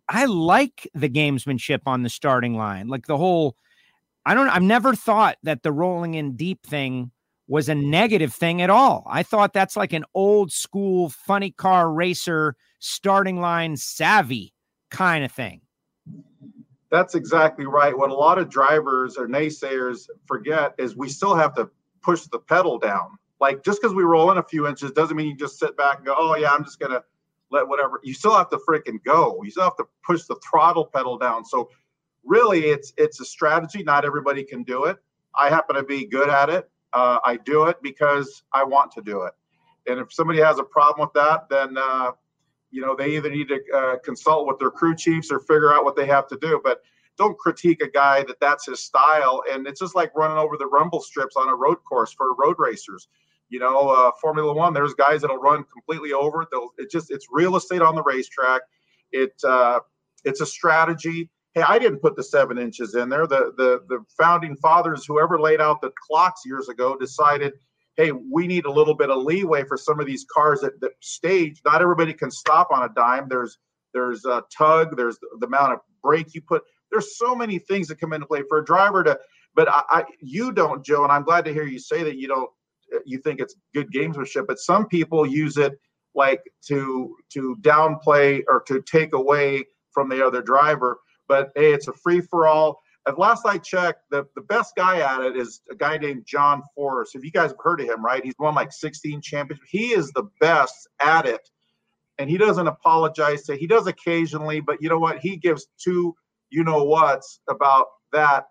[0.09, 3.55] I like the gamesmanship on the starting line, like the whole
[4.25, 7.11] I don't I've never thought that the rolling in deep thing
[7.47, 9.03] was a negative thing at all.
[9.07, 14.53] I thought that's like an old school funny car racer starting line savvy
[14.89, 15.61] kind of thing.
[16.89, 17.97] That's exactly right.
[17.97, 21.69] What a lot of drivers or naysayers forget is we still have to
[22.01, 23.17] push the pedal down.
[23.39, 25.97] Like just because we roll in a few inches doesn't mean you just sit back
[25.97, 27.03] and go, oh yeah, I'm just gonna
[27.51, 27.99] let whatever.
[28.03, 29.41] You still have to freaking go.
[29.43, 31.43] You still have to push the throttle pedal down.
[31.43, 31.69] So
[32.25, 33.83] really it's it's a strategy.
[33.83, 34.97] Not everybody can do it.
[35.35, 36.69] I happen to be good at it.
[36.93, 39.33] Uh, i do it because i want to do it.
[39.87, 42.11] And if somebody has a problem with that then uh,
[42.71, 45.83] you know they either need to uh, consult with their crew chiefs or figure out
[45.83, 46.61] what they have to do.
[46.63, 46.81] But
[47.17, 49.43] don't critique a guy that that's his style.
[49.51, 52.55] And it's just like running over the rumble strips on a road course for road
[52.57, 53.07] racers.
[53.49, 56.49] You know uh, formula one there's guys that'll run completely over it.
[56.51, 58.61] They'll it just it's real estate on the racetrack.
[59.11, 59.79] It uh,
[60.23, 63.27] it's a strategy hey, I didn't put the seven inches in there.
[63.27, 67.53] The the the founding fathers, whoever laid out the clocks years ago, decided,
[67.95, 70.91] hey, we need a little bit of leeway for some of these cars that, that
[70.99, 71.61] stage.
[71.65, 73.27] Not everybody can stop on a dime.
[73.29, 73.57] There's
[73.93, 74.97] there's a tug.
[74.97, 76.63] There's the amount of brake you put.
[76.91, 79.19] There's so many things that come into play for a driver to.
[79.55, 82.27] But I, I you don't, Joe, and I'm glad to hear you say that you
[82.27, 82.49] don't.
[83.05, 85.73] You think it's good gamesmanship, but some people use it
[86.15, 91.87] like to to downplay or to take away from the other driver but hey, it's
[91.87, 92.81] a free for all.
[93.07, 96.63] at last I checked, the, the best guy at it is a guy named John
[96.75, 97.15] Force.
[97.15, 98.23] If you guys have heard of him, right?
[98.23, 99.69] He's won like 16 championships.
[99.69, 101.49] He is the best at it.
[102.19, 105.19] And he doesn't apologize to he does occasionally, but you know what?
[105.19, 106.15] He gives two
[106.53, 108.45] you know what's about that.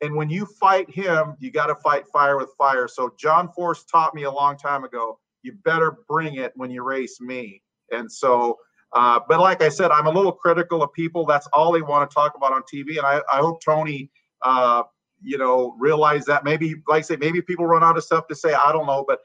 [0.00, 2.88] And when you fight him, you got to fight fire with fire.
[2.88, 6.82] So John Force taught me a long time ago, you better bring it when you
[6.82, 7.62] race me.
[7.92, 8.58] And so
[8.92, 11.24] uh, but like I said, I'm a little critical of people.
[11.24, 12.98] That's all they want to talk about on TV.
[12.98, 14.10] And I, I hope Tony,
[14.42, 14.82] uh,
[15.22, 18.34] you know, realize that maybe, like I say, maybe people run out of stuff to
[18.34, 18.52] say.
[18.52, 19.04] I don't know.
[19.06, 19.20] But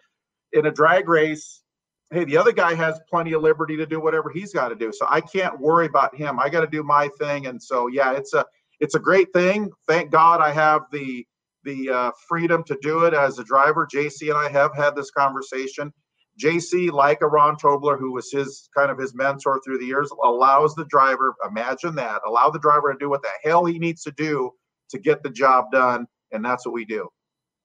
[0.53, 1.63] in a drag race,
[2.12, 4.91] hey, the other guy has plenty of liberty to do whatever he's got to do.
[4.93, 6.39] So I can't worry about him.
[6.39, 7.47] I got to do my thing.
[7.47, 8.45] And so, yeah, it's a
[8.80, 9.69] it's a great thing.
[9.88, 11.25] Thank God I have the
[11.63, 13.86] the uh, freedom to do it as a driver.
[13.93, 15.91] JC and I have had this conversation.
[16.39, 20.12] JC, like a Ron Tobler, who was his kind of his mentor through the years,
[20.23, 24.04] allows the driver, imagine that, allow the driver to do what the hell he needs
[24.04, 24.52] to do
[24.89, 26.06] to get the job done.
[26.32, 27.10] And that's what we do.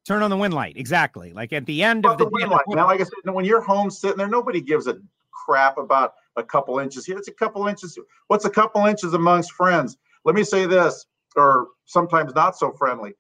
[0.07, 0.77] Turn on the wind light.
[0.77, 1.33] Exactly.
[1.33, 2.65] Like at the end of the, the wind light.
[2.69, 4.97] Now, like I said, when you're home sitting there, nobody gives a
[5.45, 7.19] crap about a couple inches here.
[7.19, 7.99] It's a couple inches.
[8.29, 9.97] What's a couple inches amongst friends?
[10.25, 11.07] Let me say this,
[11.37, 13.15] or sometimes not so friendly.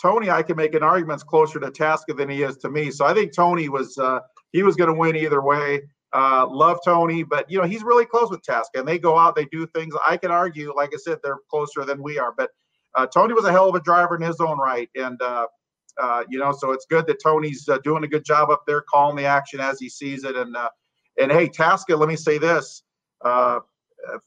[0.00, 2.90] Tony, I can make an argument's closer to Tasca than he is to me.
[2.90, 4.20] So I think Tony was uh,
[4.54, 5.82] he was going to win either way.
[6.14, 9.34] Uh, love Tony, but you know he's really close with Tasca, and they go out,
[9.34, 9.94] they do things.
[10.08, 12.32] I can argue, like I said, they're closer than we are.
[12.32, 12.50] But
[12.94, 15.48] uh, Tony was a hell of a driver in his own right, and uh,
[16.00, 18.80] uh you know, so it's good that Tony's uh, doing a good job up there,
[18.82, 20.36] calling the action as he sees it.
[20.36, 20.70] And uh,
[21.20, 22.84] and hey, Tasca, let me say this: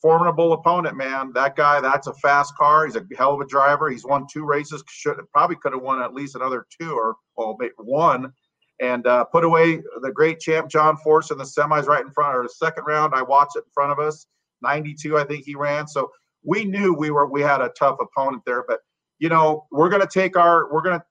[0.01, 1.31] formidable opponent, man.
[1.35, 2.85] That guy, that's a fast car.
[2.85, 3.89] He's a hell of a driver.
[3.89, 4.83] He's won two races.
[4.89, 8.33] Should probably could have won at least another two or well, one
[8.79, 12.37] and uh, put away the great champ John Force in the semis right in front
[12.37, 13.13] of the second round.
[13.15, 14.27] I watched it in front of us.
[14.61, 15.87] 92, I think he ran.
[15.87, 16.11] So
[16.43, 18.63] we knew we were we had a tough opponent there.
[18.67, 18.79] But
[19.19, 21.03] you know, we're gonna take our we're gonna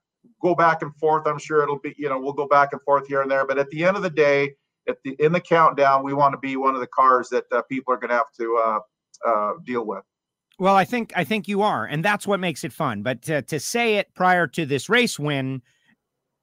[0.42, 1.26] go back and forth.
[1.26, 3.46] I'm sure it'll be, you know, we'll go back and forth here and there.
[3.46, 4.54] But at the end of the day,
[4.88, 7.62] at the in the countdown, we want to be one of the cars that uh,
[7.62, 10.02] people are gonna have to uh, uh, deal with.
[10.58, 13.02] Well, I think I think you are, and that's what makes it fun.
[13.02, 15.62] But to, to say it prior to this race win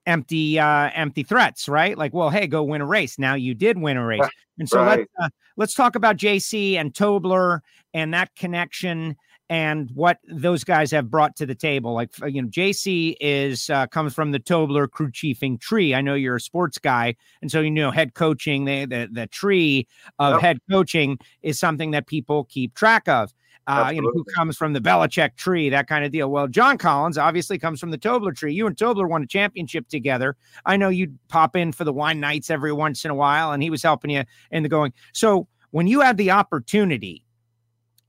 [0.06, 1.98] empty uh empty threats right?
[1.98, 3.18] Like well hey go win a race.
[3.20, 4.22] Now you did win a race.
[4.60, 5.00] And so right.
[5.00, 7.62] let's uh, let's talk about jc and tobler
[7.96, 9.16] and that connection
[9.50, 11.94] and what those guys have brought to the table.
[11.96, 15.96] Like you know jc is uh, comes from the tobler crew chiefing tree.
[15.96, 19.26] I know you're a sports guy and so you know head coaching the the, the
[19.26, 19.88] tree
[20.20, 20.42] of yep.
[20.42, 23.34] head coaching is something that people keep track of
[23.68, 26.30] uh, you know, who comes from the Belichick tree, that kind of deal.
[26.30, 28.54] Well, John Collins obviously comes from the Tobler tree.
[28.54, 30.36] You and Tobler won a championship together.
[30.66, 33.64] I know you'd pop in for the wine nights every once in a while, and
[33.64, 34.94] he was helping you in the going.
[35.14, 37.26] So when you had the opportunity,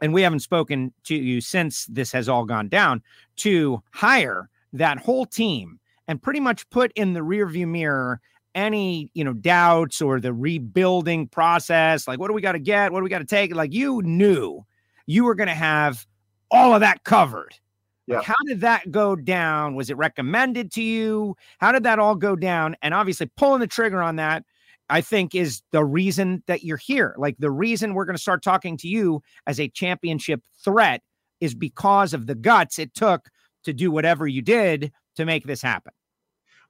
[0.01, 3.01] and we haven't spoken to you since this has all gone down,
[3.37, 8.21] to hire that whole team and pretty much put in the rearview mirror
[8.55, 12.93] any you know doubts or the rebuilding process like what do we got to get
[12.93, 14.65] what do we got to take like you knew
[15.07, 16.07] you were going to have
[16.51, 17.55] all of that covered.
[18.07, 18.19] Yeah.
[18.19, 19.75] Like how did that go down?
[19.75, 21.37] Was it recommended to you?
[21.59, 22.77] How did that all go down?
[22.83, 24.45] And obviously, pulling the trigger on that,
[24.91, 27.15] I think, is the reason that you're here.
[27.17, 31.03] Like the reason we're going to start talking to you as a championship threat
[31.41, 33.29] is because of the guts it took
[33.65, 35.93] to do whatever you did to make this happen.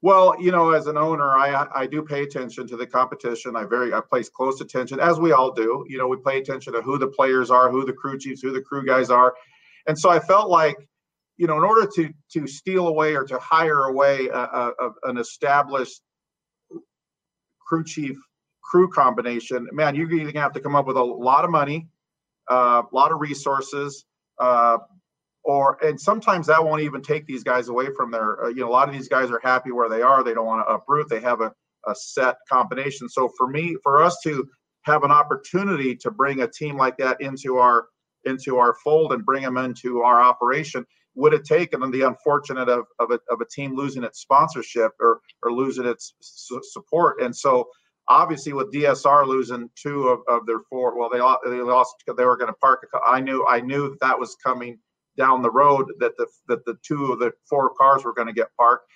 [0.03, 3.57] Well, you know, as an owner, I I do pay attention to the competition.
[3.57, 5.85] I very I place close attention, as we all do.
[5.89, 8.53] You know, we pay attention to who the players are, who the crew chiefs, who
[8.53, 9.35] the crew guys are,
[9.87, 10.77] and so I felt like,
[11.37, 15.19] you know, in order to to steal away or to hire away a, a, an
[15.19, 16.03] established
[17.67, 18.17] crew chief
[18.63, 21.89] crew combination, man, you're going to have to come up with a lot of money,
[22.51, 24.05] a uh, lot of resources,
[24.39, 24.79] uh,
[25.45, 28.69] or and sometimes that won't even take these guys away from their uh, you know
[28.69, 31.09] a lot of these guys are happy where they are they don't want to uproot
[31.09, 31.53] they have a,
[31.87, 33.09] a set combination.
[33.09, 34.49] So for me for us to
[34.83, 37.87] have an opportunity to bring a team like that into our
[38.25, 42.87] into our fold and bring them into our operation would have taken the unfortunate of,
[42.99, 47.21] of, a, of a team losing its sponsorship or or losing its su- support.
[47.21, 47.69] And so
[48.09, 51.19] obviously with DSR losing two of, of their four well they,
[51.51, 54.79] they lost because they were going to park I knew I knew that was coming
[55.17, 58.35] down the road that the that the two of the four cars were going to
[58.35, 58.87] get parked.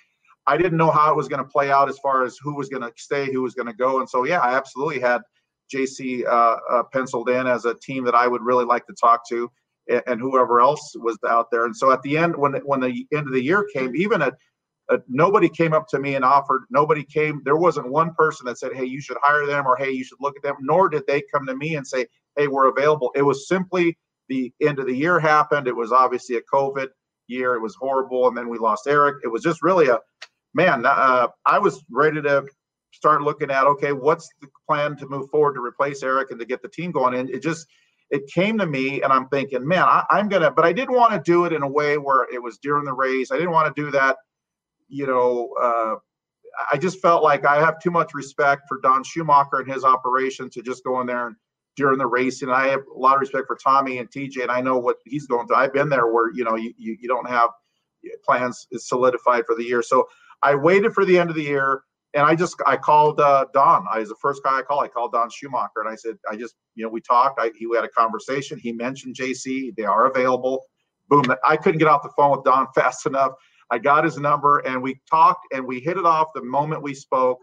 [0.47, 2.69] I didn't know how it was going to play out as far as who was
[2.69, 5.21] going to stay, who was going to go, and so yeah, I absolutely had
[5.73, 9.27] JC uh, uh, penciled in as a team that I would really like to talk
[9.29, 9.51] to,
[9.87, 11.65] and, and, whoever else was out there.
[11.65, 14.33] And so at the end, when when the end of the year came, even at
[15.07, 16.63] nobody came up to me and offered.
[16.69, 17.41] Nobody came.
[17.45, 20.19] There wasn't one person that said, "Hey, you should hire them," or "Hey, you should
[20.21, 23.21] look at them." Nor did they come to me and say, "Hey, we're available." It
[23.21, 23.97] was simply
[24.29, 25.67] the end of the year happened.
[25.67, 26.87] It was obviously a COVID.
[27.27, 27.55] year.
[27.55, 29.17] It was horrible, and then we lost Eric.
[29.23, 29.99] It was just really a
[30.53, 30.85] man.
[30.85, 32.45] Uh, I was ready to
[32.91, 36.45] start looking at okay, what's the plan to move forward to replace Eric and to
[36.45, 37.13] get the team going.
[37.13, 37.67] And it just
[38.09, 40.51] it came to me, and I'm thinking, man, I, I'm gonna.
[40.51, 42.93] But I didn't want to do it in a way where it was during the
[42.93, 43.31] race.
[43.31, 44.17] I didn't want to do that.
[44.87, 45.95] You know, uh,
[46.71, 50.49] I just felt like I have too much respect for Don Schumacher and his operation
[50.49, 51.35] to just go in there and
[51.79, 52.41] during the race.
[52.41, 54.97] And I have a lot of respect for Tommy and TJ, and I know what
[55.05, 55.55] he's going through.
[55.55, 57.49] I've been there where you know you you, don't have
[58.25, 59.81] plans solidified for the year.
[59.81, 60.07] So
[60.43, 63.85] I waited for the end of the year, and I just I called uh, Don.
[63.91, 64.83] I was the first guy I called.
[64.83, 67.39] I called Don Schumacher, and I said I just you know we talked.
[67.39, 68.59] I, he had a conversation.
[68.59, 69.73] He mentioned JC.
[69.75, 70.65] They are available.
[71.07, 71.23] Boom!
[71.47, 73.31] I couldn't get off the phone with Don fast enough.
[73.71, 76.93] I got his number, and we talked, and we hit it off the moment we
[76.93, 77.39] spoke.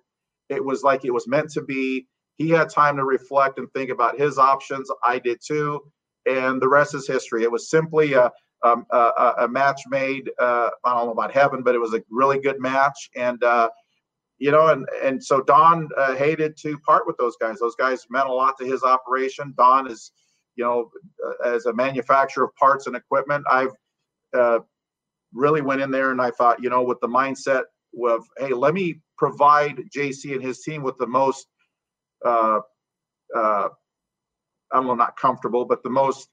[0.50, 3.90] It was like it was meant to be he had time to reflect and think
[3.90, 4.90] about his options.
[5.04, 5.80] I did too.
[6.26, 7.42] And the rest is history.
[7.42, 8.30] It was simply a,
[8.64, 12.02] um, a, a, match made, uh, I don't know about heaven, but it was a
[12.10, 13.10] really good match.
[13.14, 13.70] And, uh,
[14.38, 17.58] you know, and, and so Don uh, hated to part with those guys.
[17.58, 19.54] Those guys meant a lot to his operation.
[19.56, 20.12] Don is,
[20.56, 20.90] you know,
[21.24, 23.72] uh, as a manufacturer of parts and equipment, I've
[24.36, 24.58] uh,
[25.32, 27.62] really went in there and I thought, you know, with the mindset
[28.04, 31.46] of, hey, let me provide JC and his team with the most
[32.26, 32.60] uh,
[33.34, 33.68] uh,
[34.72, 36.28] I don't know, not comfortable, but the most.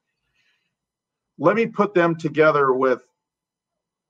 [1.38, 3.01] Let me put them together with.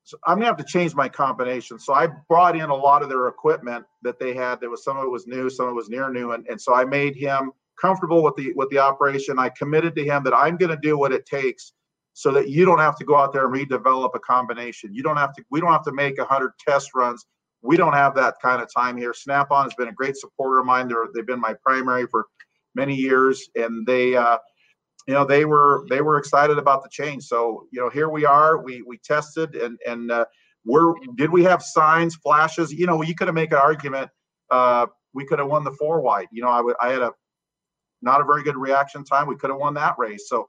[0.05, 1.79] So I'm gonna have to change my combination.
[1.79, 4.59] So I brought in a lot of their equipment that they had.
[4.59, 6.59] There was some of it was new, some of it was near new, and, and
[6.59, 9.39] so I made him comfortable with the with the operation.
[9.39, 11.73] I committed to him that I'm to do what it takes
[12.13, 14.93] so that you don't have to go out there and redevelop a combination.
[14.93, 15.43] You don't have to.
[15.49, 17.25] We don't have to make a hundred test runs
[17.63, 19.13] we don't have that kind of time here.
[19.13, 20.87] Snap on has been a great supporter of mine.
[20.89, 22.25] They're, they've been my primary for
[22.75, 24.37] many years, and they, uh,
[25.07, 27.23] you know, they were they were excited about the change.
[27.23, 28.61] So you know, here we are.
[28.61, 30.25] We we tested, and and uh,
[30.65, 32.71] we're did we have signs, flashes?
[32.71, 34.11] You know, you could have made an argument.
[34.51, 36.27] Uh, we could have won the four wide.
[36.31, 37.11] You know, I, w- I had a
[38.01, 39.27] not a very good reaction time.
[39.27, 40.27] We could have won that race.
[40.27, 40.47] So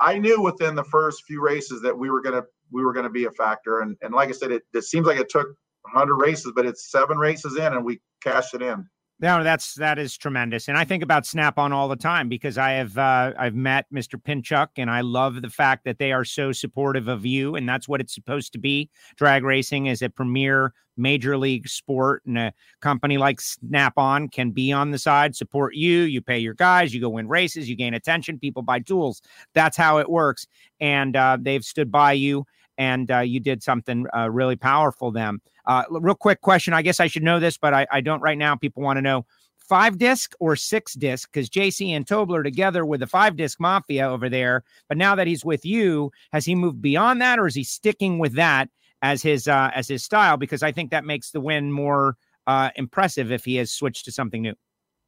[0.00, 3.24] I knew within the first few races that we were gonna we were gonna be
[3.24, 3.80] a factor.
[3.80, 5.48] And and like I said, it, it seems like it took
[5.82, 8.86] 100 races, but it's seven races in and we cash it in.
[9.22, 12.58] No, that's that is tremendous, and I think about Snap on all the time because
[12.58, 14.20] I have uh, I've met Mr.
[14.20, 17.86] Pinchuk, and I love the fact that they are so supportive of you, and that's
[17.86, 18.90] what it's supposed to be.
[19.14, 24.50] Drag racing is a premier major league sport, and a company like Snap On can
[24.50, 26.00] be on the side, support you.
[26.00, 29.22] You pay your guys, you go win races, you gain attention, people buy tools.
[29.54, 30.48] That's how it works,
[30.80, 32.44] and uh, they've stood by you
[32.78, 35.40] and uh, you did something uh, really powerful them.
[35.66, 36.74] Uh, real quick question.
[36.74, 38.56] I guess I should know this, but I, I don't right now.
[38.56, 39.26] People want to know
[39.58, 44.08] five disc or six disc because JC and Tobler together with the five disc mafia
[44.08, 44.64] over there.
[44.88, 48.18] But now that he's with you, has he moved beyond that or is he sticking
[48.18, 48.68] with that
[49.02, 50.36] as his uh, as his style?
[50.36, 54.12] Because I think that makes the win more uh, impressive if he has switched to
[54.12, 54.54] something new.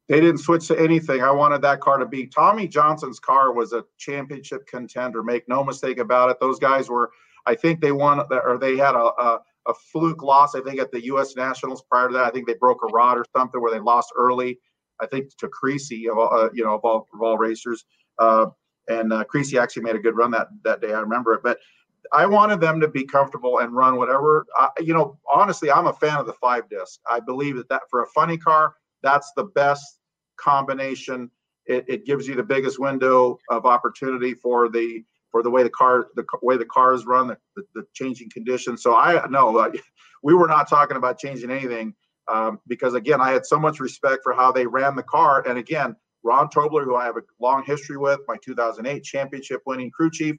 [0.07, 1.23] They didn't switch to anything.
[1.23, 5.23] I wanted that car to be Tommy Johnson's car was a championship contender.
[5.23, 6.39] Make no mistake about it.
[6.39, 7.11] Those guys were
[7.45, 10.55] I think they won or they had a, a, a fluke loss.
[10.55, 11.35] I think at the U.S.
[11.35, 14.11] Nationals prior to that, I think they broke a rod or something where they lost
[14.15, 14.59] early.
[14.99, 17.85] I think to Creasy of uh, you know of all, of all racers,
[18.19, 18.47] uh,
[18.87, 20.93] and uh, Creasy actually made a good run that that day.
[20.93, 21.59] I remember it, but
[22.13, 24.45] I wanted them to be comfortable and run whatever.
[24.57, 26.99] Uh, you know, honestly, I'm a fan of the five disc.
[27.09, 29.99] I believe that that for a funny car, that's the best
[30.37, 31.29] combination.
[31.65, 35.03] It, it gives you the biggest window of opportunity for the
[35.35, 37.37] or the way the car the way the cars run, the,
[37.75, 38.81] the, changing conditions.
[38.81, 39.69] So I know
[40.23, 41.93] we were not talking about changing anything
[42.31, 45.57] um, because again, I had so much respect for how they ran the car, and
[45.57, 45.93] again,
[46.23, 50.37] Ron Tobler, who I have a long history with, my 2008 championship winning crew chief,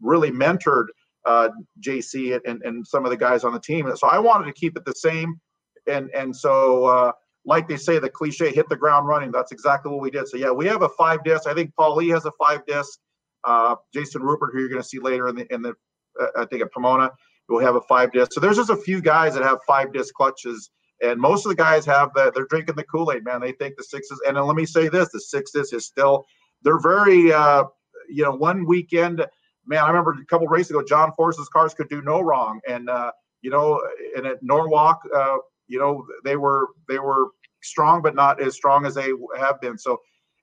[0.00, 0.86] really mentored
[1.26, 1.50] uh,
[1.86, 3.94] JC and, and some of the guys on the team.
[3.94, 5.38] So I wanted to keep it the same,
[5.86, 6.86] and and so.
[6.86, 7.12] Uh,
[7.46, 9.32] like they say, the cliche, hit the ground running.
[9.32, 10.28] That's exactly what we did.
[10.28, 11.46] So yeah, we have a five disc.
[11.48, 13.00] I think Paul Lee has a five disc.
[13.44, 15.74] Uh, Jason Rupert, who you're going to see later in the in the
[16.20, 17.10] uh, I think at Pomona,
[17.48, 18.32] will have a five disc.
[18.32, 20.70] So there's just a few guys that have five disc clutches,
[21.02, 22.34] and most of the guys have that.
[22.34, 23.40] They're drinking the Kool Aid, man.
[23.40, 24.20] They think the sixes.
[24.26, 26.24] And let me say this: the six disc is still.
[26.62, 27.64] They're very, uh,
[28.08, 29.26] you know, one weekend.
[29.66, 32.88] Man, I remember a couple races ago, John Force's cars could do no wrong, and
[32.88, 33.80] uh, you know,
[34.16, 35.36] and at Norwalk, uh,
[35.68, 37.28] you know, they were they were
[37.62, 39.78] strong, but not as strong as they have been.
[39.78, 39.98] So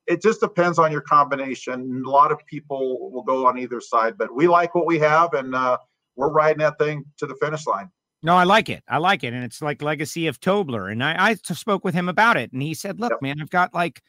[0.08, 2.04] it just depends on your combination.
[2.06, 5.34] A lot of people will go on either side, but we like what we have,
[5.34, 5.78] and uh,
[6.16, 7.90] we're riding that thing to the finish line.
[8.24, 8.84] No, I like it.
[8.88, 10.92] I like it, and it's like legacy of Tobler.
[10.92, 13.22] And I, I spoke with him about it, and he said, "Look, yep.
[13.22, 14.02] man, I've got like."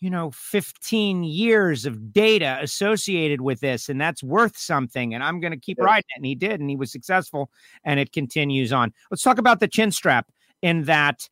[0.00, 5.38] you know 15 years of data associated with this and that's worth something and i'm
[5.38, 5.84] going to keep yeah.
[5.84, 7.48] riding it and he did and he was successful
[7.84, 10.26] and it continues on let's talk about the chin strap
[10.62, 11.28] in that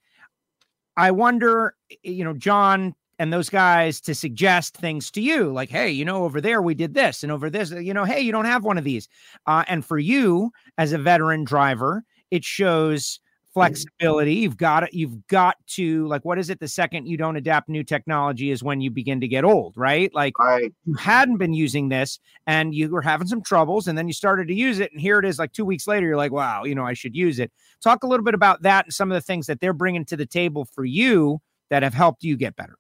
[0.97, 5.89] i wonder you know john and those guys to suggest things to you like hey
[5.89, 8.47] you know over there we did this and over this you know hey you don't
[8.47, 9.09] have one of these.
[9.47, 13.21] Uh, and for you as a veteran driver it shows
[13.55, 14.35] flexibility.
[14.35, 16.59] You've got it you've got to like what is it?
[16.59, 20.13] The second you don't adapt new technology is when you begin to get old right?
[20.13, 20.75] Like right.
[20.85, 24.49] you hadn't been using this and you were having some troubles and then you started
[24.49, 26.75] to use it and here it is like two weeks later you're like wow you
[26.75, 27.53] know i should use it.
[27.85, 30.17] Talk a little bit about that and some of the things that they're bringing to
[30.17, 32.79] the table for you that have helped you get better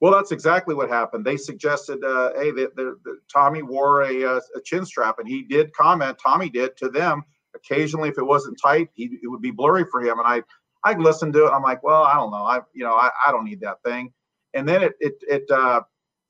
[0.00, 1.24] well, that's exactly what happened.
[1.24, 5.42] They suggested, uh, hey, the, the, Tommy wore a, uh, a, chin strap, and he
[5.42, 6.18] did comment.
[6.22, 7.22] Tommy did to them
[7.54, 10.18] occasionally if it wasn't tight, he, it would be blurry for him.
[10.18, 10.42] And I
[10.82, 11.50] I listened to it.
[11.50, 12.44] I'm like, well, I don't know.
[12.44, 14.12] I you know I, I don't need that thing.
[14.54, 15.80] And then it it it uh,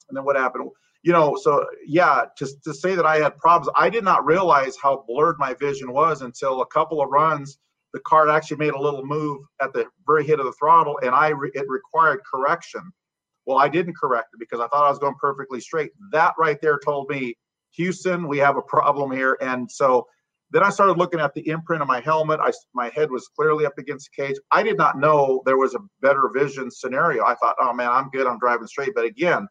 [0.08, 0.70] and then what happened?
[1.02, 4.76] You know, so yeah, to to say that I had problems, I did not realize
[4.82, 7.58] how blurred my vision was until a couple of runs.
[7.92, 11.12] The car actually made a little move at the very hit of the throttle, and
[11.12, 12.92] I re- it required correction.
[13.50, 15.90] Well, I didn't correct it because I thought I was going perfectly straight.
[16.12, 17.36] That right there told me,
[17.72, 19.36] Houston, we have a problem here.
[19.40, 20.06] And so
[20.52, 22.38] then I started looking at the imprint of my helmet.
[22.40, 24.36] I, my head was clearly up against the cage.
[24.52, 27.24] I did not know there was a better vision scenario.
[27.24, 28.28] I thought, oh man, I'm good.
[28.28, 28.94] I'm driving straight.
[28.94, 29.48] But again,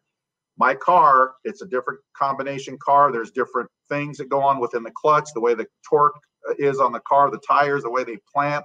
[0.58, 3.12] my car, it's a different combination car.
[3.12, 6.16] There's different things that go on within the clutch, the way the torque
[6.50, 8.64] uh, is on the car, the tires, the way they plant.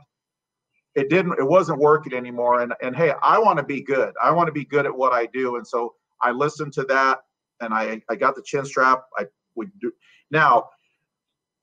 [0.95, 2.61] It didn't, it wasn't working anymore.
[2.61, 4.15] And and hey, I want to be good.
[4.23, 5.57] I want to be good at what I do.
[5.57, 7.21] And so I listened to that
[7.61, 9.03] and I I got the chin strap.
[9.19, 9.27] I
[9.57, 9.93] would do
[10.31, 10.69] now.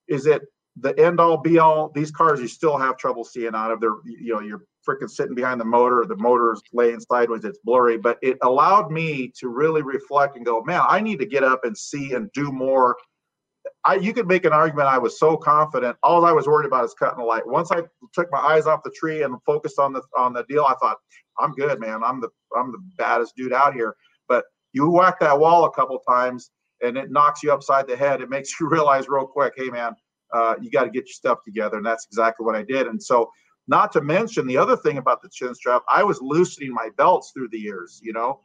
[0.07, 0.41] Is it
[0.77, 3.95] the end all be all these cars you still have trouble seeing out of they're
[4.05, 8.17] you know you're freaking sitting behind the motor the motor's laying sideways it's blurry but
[8.21, 11.77] it allowed me to really reflect and go man i need to get up and
[11.77, 12.95] see and do more
[13.85, 15.97] i you could make an argument i was so confident.
[16.03, 17.45] All i was worried about is cutting the light.
[17.45, 17.81] Once i
[18.13, 20.97] took my eyes off the tree and focused on the on the deal i thought
[21.39, 22.03] i'm good man.
[22.03, 23.95] I'm the i'm the baddest dude out here.
[24.27, 28.21] But you whack that wall a couple times and it knocks you upside the head.
[28.21, 29.95] It makes you realize real quick hey man
[30.33, 31.77] uh, you got to get your stuff together.
[31.77, 32.87] And that's exactly what I did.
[32.87, 33.29] And so,
[33.67, 37.31] not to mention the other thing about the chin strap, I was loosening my belts
[37.31, 38.41] through the years, you know,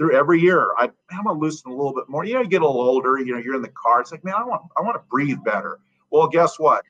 [0.00, 0.70] through every year.
[0.78, 2.24] I, I'm gonna loosen a little bit more.
[2.24, 4.00] You know, you get a little older, you know, you're in the car.
[4.00, 5.78] It's like, man, I want, I want to breathe better.
[6.10, 6.84] Well, guess what?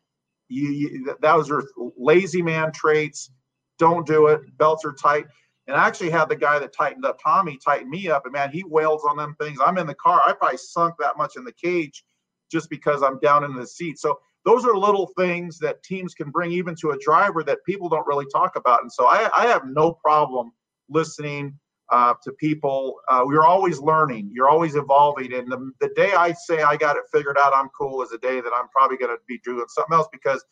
[0.48, 1.64] You, you that was your
[1.98, 3.32] lazy man traits.
[3.80, 4.56] Don't do it.
[4.58, 5.26] Belts are tight.
[5.66, 8.52] And I actually had the guy that tightened up Tommy tighten me up, and man,
[8.52, 9.58] he wails on them things.
[9.64, 10.22] I'm in the car.
[10.24, 12.04] I probably sunk that much in the cage
[12.48, 13.98] just because I'm down in the seat.
[13.98, 17.88] So those are little things that teams can bring even to a driver that people
[17.88, 18.82] don't really talk about.
[18.82, 20.52] And so I, I have no problem
[20.88, 21.58] listening
[21.90, 22.96] uh, to people.
[23.08, 24.30] Uh, we're always learning.
[24.32, 25.32] You're always evolving.
[25.34, 28.18] And the, the day I say I got it figured out, I'm cool is a
[28.18, 30.44] day that I'm probably going to be doing something else because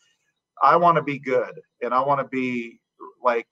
[0.61, 2.79] I want to be good and I want to be
[3.23, 3.47] like,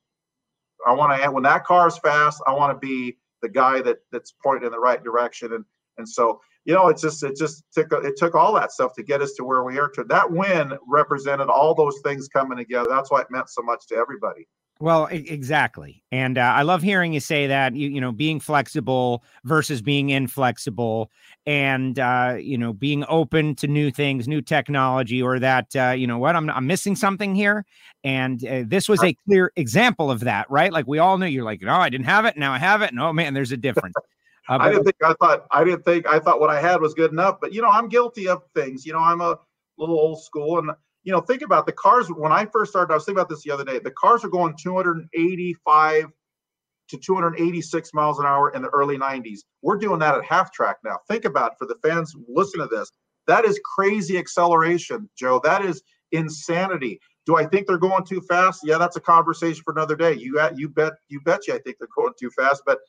[0.85, 3.97] I want to, when that car is fast, I want to be the guy that
[4.11, 5.53] that's pointing in the right direction.
[5.53, 5.65] And,
[5.97, 9.03] and so you know, it's just it just took it took all that stuff to
[9.03, 9.87] get us to where we are.
[9.91, 12.89] To that win represented all those things coming together.
[12.89, 14.45] That's why it meant so much to everybody.
[14.79, 17.75] Well, exactly, and uh, I love hearing you say that.
[17.75, 21.09] You you know, being flexible versus being inflexible,
[21.47, 26.05] and uh, you know, being open to new things, new technology, or that uh, you
[26.05, 27.65] know what I'm I'm missing something here,
[28.03, 30.71] and uh, this was a clear example of that, right?
[30.71, 32.91] Like we all knew you're like, no, I didn't have it, now I have it,
[32.91, 33.95] and oh man, there's a difference.
[34.49, 36.93] Uh, I didn't think I thought I didn't think I thought what I had was
[36.93, 37.39] good enough.
[37.41, 38.85] But you know, I'm guilty of things.
[38.85, 39.37] You know, I'm a
[39.77, 40.71] little old school, and
[41.07, 42.09] you know, think about the cars.
[42.09, 43.79] When I first started, I was thinking about this the other day.
[43.79, 46.05] The cars are going 285
[46.89, 49.39] to 286 miles an hour in the early 90s.
[49.61, 50.97] We're doing that at half track now.
[51.07, 52.13] Think about it for the fans.
[52.27, 52.91] Listen to this.
[53.25, 55.39] That is crazy acceleration, Joe.
[55.45, 56.99] That is insanity.
[57.25, 58.59] Do I think they're going too fast?
[58.65, 60.11] Yeah, that's a conversation for another day.
[60.11, 62.79] You you bet you bet you I think they're going too fast, but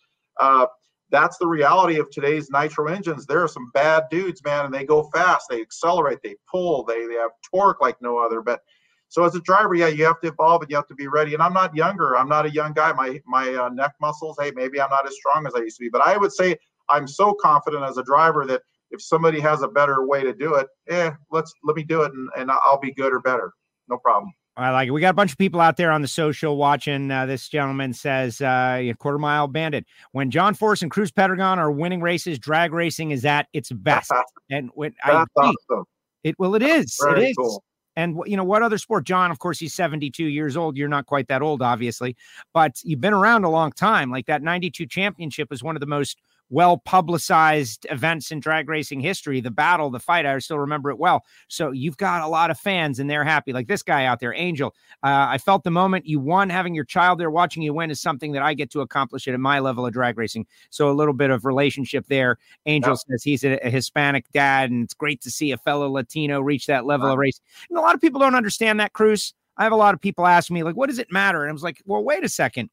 [0.40, 0.66] uh,
[1.10, 3.26] that's the reality of today's nitro engines.
[3.26, 5.46] There are some bad dudes, man, and they go fast.
[5.48, 8.42] They accelerate, they pull, they, they have torque like no other.
[8.42, 8.60] But
[9.08, 11.32] so as a driver, yeah, you have to evolve and you have to be ready.
[11.34, 12.16] And I'm not younger.
[12.16, 12.92] I'm not a young guy.
[12.92, 15.82] My my uh, neck muscles, hey, maybe I'm not as strong as I used to
[15.82, 15.88] be.
[15.88, 16.56] But I would say
[16.90, 20.54] I'm so confident as a driver that if somebody has a better way to do
[20.54, 23.52] it, eh, let's let me do it, and, and I'll be good or better.
[23.88, 24.32] No problem.
[24.58, 24.90] I like it.
[24.90, 27.12] We got a bunch of people out there on the social watching.
[27.12, 29.86] Uh, this gentleman says, uh, quarter mile bandit.
[30.10, 34.12] When John Force and Cruz Pedregon are winning races, drag racing is at its best.
[34.50, 35.84] and when I awesome.
[36.24, 36.98] it, well, it is.
[37.00, 37.36] Very it is.
[37.36, 37.62] Cool.
[37.94, 39.04] And you know what other sport?
[39.04, 40.76] John, of course, he's 72 years old.
[40.76, 42.16] You're not quite that old, obviously,
[42.52, 44.10] but you've been around a long time.
[44.10, 46.20] Like that 92 championship is one of the most
[46.50, 49.40] well publicized events in drag racing history.
[49.40, 51.24] The battle, the fight, I still remember it well.
[51.48, 53.52] So you've got a lot of fans and they're happy.
[53.52, 54.74] Like this guy out there, Angel.
[55.02, 58.00] Uh, I felt the moment you won, having your child there watching you win is
[58.00, 60.46] something that I get to accomplish it at my level of drag racing.
[60.70, 62.38] So a little bit of relationship there.
[62.66, 63.14] Angel yeah.
[63.14, 66.66] says he's a, a, Hispanic dad, and it's great to see a fellow Latino reach
[66.66, 67.40] that level of race.
[67.68, 69.34] And a lot of people don't understand that, Cruz.
[69.56, 71.42] I have a lot of people ask me, like, what does it matter?
[71.42, 72.70] And I was like, well, wait a second.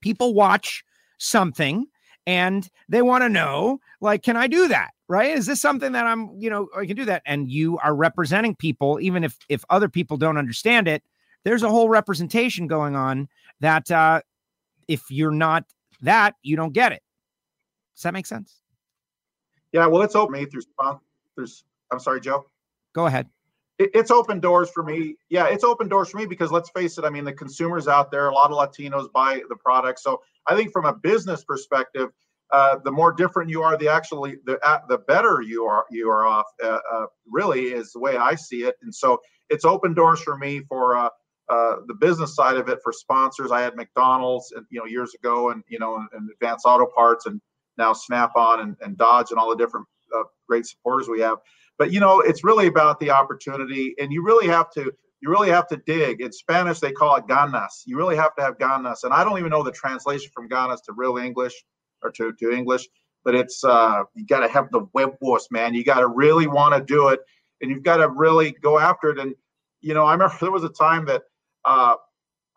[0.00, 0.84] People watch
[1.18, 1.86] something
[2.26, 4.90] and they want to know like can i do that?
[5.08, 5.36] Right?
[5.36, 7.22] Is this something that i'm you know i can do that?
[7.26, 11.02] And you are representing people even if if other people don't understand it
[11.44, 13.28] there's a whole representation going on
[13.60, 14.20] that uh
[14.88, 15.64] if you're not
[16.02, 17.02] that you don't get it.
[17.94, 18.60] Does that make sense?
[19.72, 20.62] Yeah well it's open through
[21.36, 22.46] there's i'm sorry joe?
[22.92, 23.28] Go ahead
[23.78, 25.16] it's open doors for me.
[25.28, 27.04] Yeah, it's open doors for me because let's face it.
[27.04, 30.00] I mean, the consumers out there, a lot of Latinos buy the product.
[30.00, 32.08] So I think from a business perspective,
[32.52, 36.08] uh, the more different you are, the actually the uh, the better you are you
[36.08, 36.46] are off.
[36.62, 38.76] Uh, uh, really, is the way I see it.
[38.82, 39.20] And so
[39.50, 41.08] it's open doors for me for uh,
[41.48, 43.50] uh, the business side of it for sponsors.
[43.50, 46.86] I had McDonald's, and you know, years ago, and you know, and, and Advance Auto
[46.94, 47.40] Parts, and
[47.78, 49.86] now Snap-on and, and Dodge, and all the different
[50.48, 51.38] great supporters we have
[51.78, 55.48] but you know it's really about the opportunity and you really have to you really
[55.48, 56.20] have to dig.
[56.20, 57.82] In spanish they call it ganas.
[57.86, 60.82] You really have to have ganas and i don't even know the translation from ganas
[60.84, 61.54] to real english
[62.02, 62.86] or to, to english
[63.24, 65.74] but it's uh you got to have the huevos man.
[65.74, 67.20] You got to really want to do it
[67.60, 69.34] and you've got to really go after it and
[69.80, 71.22] you know i remember there was a time that
[71.64, 71.96] uh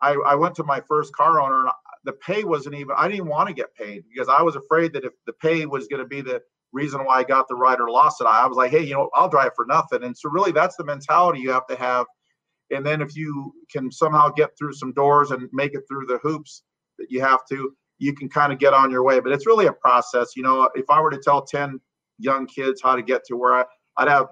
[0.00, 1.70] i i went to my first car owner and
[2.04, 5.04] the pay wasn't even i didn't want to get paid because i was afraid that
[5.04, 6.40] if the pay was going to be the
[6.72, 8.26] reason why I got the ride or lost it.
[8.26, 10.04] I was like, hey, you know, I'll drive for nothing.
[10.04, 12.06] And so really that's the mentality you have to have.
[12.70, 16.18] And then if you can somehow get through some doors and make it through the
[16.22, 16.62] hoops
[16.98, 19.20] that you have to, you can kind of get on your way.
[19.20, 20.36] But it's really a process.
[20.36, 21.80] You know, if I were to tell 10
[22.18, 23.64] young kids how to get to where I,
[23.96, 24.28] I'd have,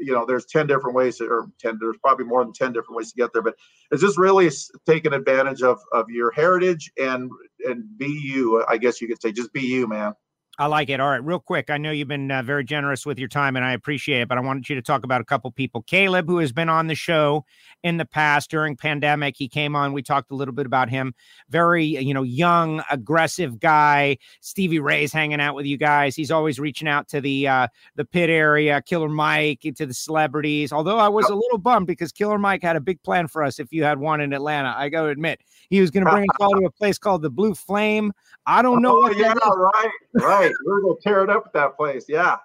[0.00, 2.96] you know, there's 10 different ways to, or 10, there's probably more than 10 different
[2.96, 3.54] ways to get there, but
[3.90, 4.50] it's just really
[4.86, 7.30] taking advantage of, of your heritage and,
[7.66, 10.14] and be you, I guess you could say, just be you, man.
[10.60, 11.00] I like it.
[11.00, 11.70] All right, real quick.
[11.70, 14.28] I know you've been uh, very generous with your time, and I appreciate it.
[14.28, 15.80] But I wanted you to talk about a couple people.
[15.80, 17.46] Caleb, who has been on the show
[17.82, 19.94] in the past during pandemic, he came on.
[19.94, 21.14] We talked a little bit about him.
[21.48, 24.18] Very, you know, young, aggressive guy.
[24.42, 26.14] Stevie Ray's hanging out with you guys.
[26.14, 28.82] He's always reaching out to the uh, the pit area.
[28.82, 30.74] Killer Mike to the celebrities.
[30.74, 33.58] Although I was a little bummed because Killer Mike had a big plan for us.
[33.60, 35.40] If you had one in Atlanta, I got to admit
[35.70, 38.12] he was going to bring us all to a place called the Blue Flame.
[38.44, 38.96] I don't know.
[38.96, 39.16] What.
[39.16, 40.49] Oh, yeah, right, right.
[40.64, 42.06] We're gonna tear it up at that place.
[42.08, 42.36] Yeah,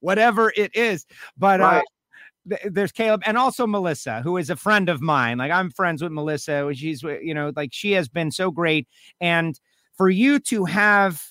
[0.00, 1.06] whatever it is.
[1.36, 1.84] But uh, right.
[2.52, 5.38] uh, there's Caleb and also Melissa, who is a friend of mine.
[5.38, 6.72] Like I'm friends with Melissa.
[6.74, 8.88] She's you know like she has been so great,
[9.20, 9.58] and
[9.96, 11.22] for you to have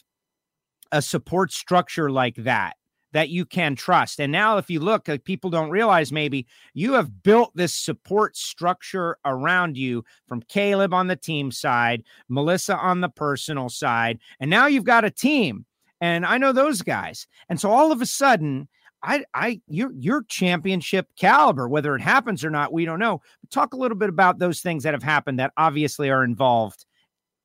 [0.91, 2.75] a support structure like that
[3.13, 4.19] that you can trust.
[4.19, 8.35] And now, if you look, like people don't realize maybe you have built this support
[8.35, 14.49] structure around you from Caleb on the team side, Melissa on the personal side, and
[14.49, 15.65] now you've got a team.
[16.03, 17.27] And I know those guys.
[17.47, 18.67] And so all of a sudden,
[19.03, 23.21] I, I, your, your championship caliber, whether it happens or not, we don't know.
[23.49, 26.85] Talk a little bit about those things that have happened that obviously are involved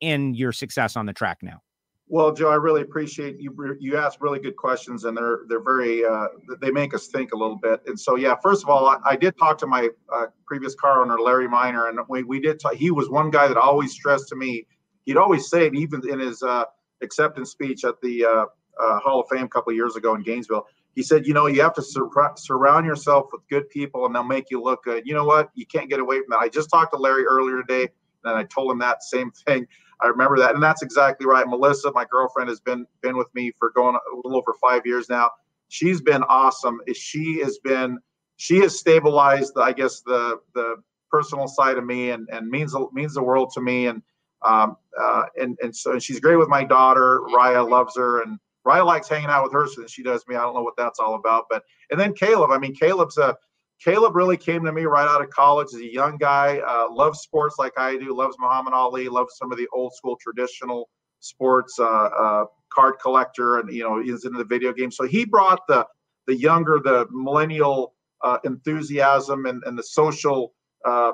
[0.00, 1.62] in your success on the track now.
[2.08, 3.76] Well, Joe, I really appreciate you.
[3.78, 6.28] You ask really good questions, and they're they're very uh,
[6.60, 7.82] they make us think a little bit.
[7.86, 11.02] And so, yeah, first of all, I, I did talk to my uh, previous car
[11.02, 12.58] owner, Larry Minor, and we we did.
[12.58, 14.66] Talk, he was one guy that always stressed to me.
[15.04, 16.64] He'd always say, it even in his uh,
[17.02, 18.44] acceptance speech at the uh,
[18.80, 21.62] uh, Hall of Fame a couple years ago in Gainesville, he said, you know, you
[21.62, 25.06] have to sur- surround yourself with good people, and they'll make you look good.
[25.06, 25.50] You know what?
[25.54, 26.38] You can't get away from that.
[26.38, 27.88] I just talked to Larry earlier today,
[28.24, 29.66] and I told him that same thing.
[30.00, 31.46] I remember that, and that's exactly right.
[31.46, 35.08] Melissa, my girlfriend, has been been with me for going a little over five years
[35.08, 35.30] now.
[35.68, 36.80] She's been awesome.
[36.94, 37.98] She has been
[38.36, 40.76] she has stabilized, I guess, the the
[41.10, 43.86] personal side of me, and and means means the world to me.
[43.86, 44.02] And
[44.42, 47.20] um, uh, and and so she's great with my daughter.
[47.34, 50.36] Raya loves her, and Raya likes hanging out with her so she does me.
[50.36, 52.50] I don't know what that's all about, but and then Caleb.
[52.50, 53.36] I mean, Caleb's a
[53.82, 57.20] Caleb really came to me right out of college as a young guy, uh, loves
[57.20, 60.88] sports like I do, loves Muhammad Ali, loves some of the old school traditional
[61.20, 64.90] sports, uh, uh, card collector, and you know he's into the video game.
[64.90, 65.86] So he brought the
[66.26, 70.52] the younger, the millennial uh, enthusiasm and, and the social
[70.84, 71.12] uh,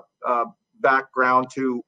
[0.80, 1.82] background to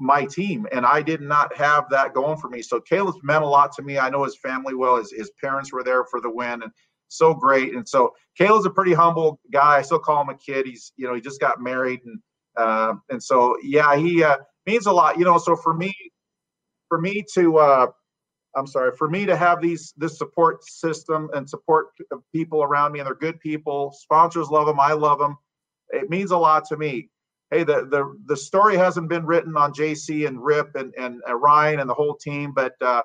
[0.00, 2.62] my team, and I did not have that going for me.
[2.62, 3.98] So Caleb's meant a lot to me.
[3.98, 4.96] I know his family well.
[4.96, 6.72] His his parents were there for the win, and
[7.08, 7.74] so great.
[7.74, 9.76] And so Caleb's a pretty humble guy.
[9.76, 10.66] I still call him a kid.
[10.66, 12.00] He's, you know, he just got married.
[12.04, 12.20] And,
[12.56, 15.92] uh, and so, yeah, he uh, means a lot, you know, so for me,
[16.88, 17.86] for me to, uh,
[18.56, 21.88] I'm sorry, for me to have these this support system and support
[22.34, 23.92] people around me, and they're good people.
[23.96, 24.80] Sponsors love them.
[24.80, 25.36] I love them.
[25.90, 27.10] It means a lot to me.
[27.50, 31.34] Hey, the the the story hasn't been written on JC and Rip and and uh,
[31.34, 33.02] Ryan and the whole team, but uh,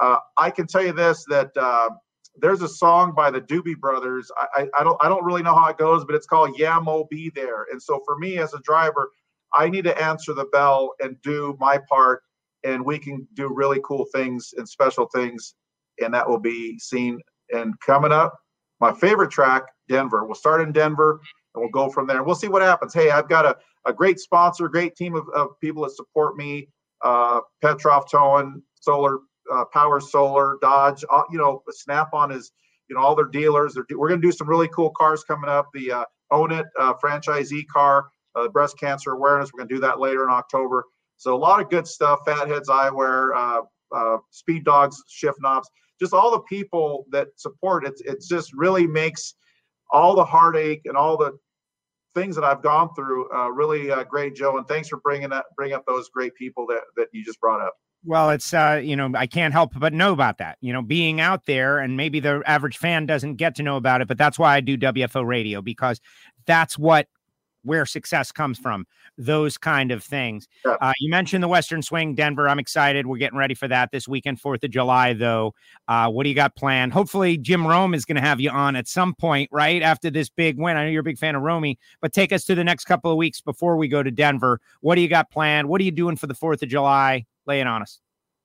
[0.00, 1.90] uh, I can tell you this that uh,
[2.36, 4.30] there's a song by the Doobie Brothers.
[4.36, 6.80] I, I, I don't I don't really know how it goes, but it's called Yeah
[7.10, 7.66] Be There.
[7.72, 9.10] And so for me as a driver,
[9.52, 12.22] I need to answer the bell and do my part
[12.64, 15.54] and we can do really cool things and special things
[16.00, 17.20] and that will be seen
[17.52, 18.34] and coming up
[18.80, 21.20] my favorite track denver we'll start in denver
[21.58, 22.22] we'll go from there.
[22.22, 22.94] We'll see what happens.
[22.94, 23.56] Hey i've got a,
[23.86, 26.68] a great sponsor great team of, of people that support me
[27.02, 29.18] uh, petrov towing solar
[29.52, 32.52] uh, power solar dodge uh, you know snap-on is
[32.88, 33.74] you know all their dealers.
[33.74, 35.68] They're, we're going to do some really cool cars coming up.
[35.74, 39.50] The uh, own it uh, franchisee car uh, breast cancer awareness.
[39.52, 40.84] We're going to do that later in october.
[41.16, 42.20] So a lot of good stuff.
[42.24, 45.68] Fatheads Eyewear, uh, Speed Dogs, Shift Knobs,
[46.00, 47.86] just all the people that support.
[47.86, 48.00] It.
[48.04, 49.34] It just really makes
[49.90, 51.32] all the heartache and all the
[52.14, 54.56] things that I've gone through uh, really uh, great, Joe.
[54.58, 57.60] And thanks for bringing that, bring up those great people that that you just brought
[57.60, 57.74] up.
[58.04, 60.56] Well, it's uh, you know, I can't help but know about that.
[60.60, 64.00] You know, being out there, and maybe the average fan doesn't get to know about
[64.00, 66.00] it, but that's why I do WFO radio because
[66.46, 67.08] that's what
[67.62, 68.86] where success comes from,
[69.16, 70.46] those kind of things.
[70.64, 70.76] Yeah.
[70.80, 72.48] Uh, you mentioned the Western Swing, Denver.
[72.48, 73.06] I'm excited.
[73.06, 75.54] We're getting ready for that this weekend, 4th of July, though.
[75.86, 76.92] Uh, what do you got planned?
[76.92, 79.82] Hopefully, Jim Rome is going to have you on at some point, right?
[79.82, 80.76] After this big win.
[80.76, 83.10] I know you're a big fan of Romy, but take us to the next couple
[83.10, 84.60] of weeks before we go to Denver.
[84.80, 85.68] What do you got planned?
[85.68, 87.26] What are you doing for the 4th of July?
[87.46, 88.00] Lay it on us.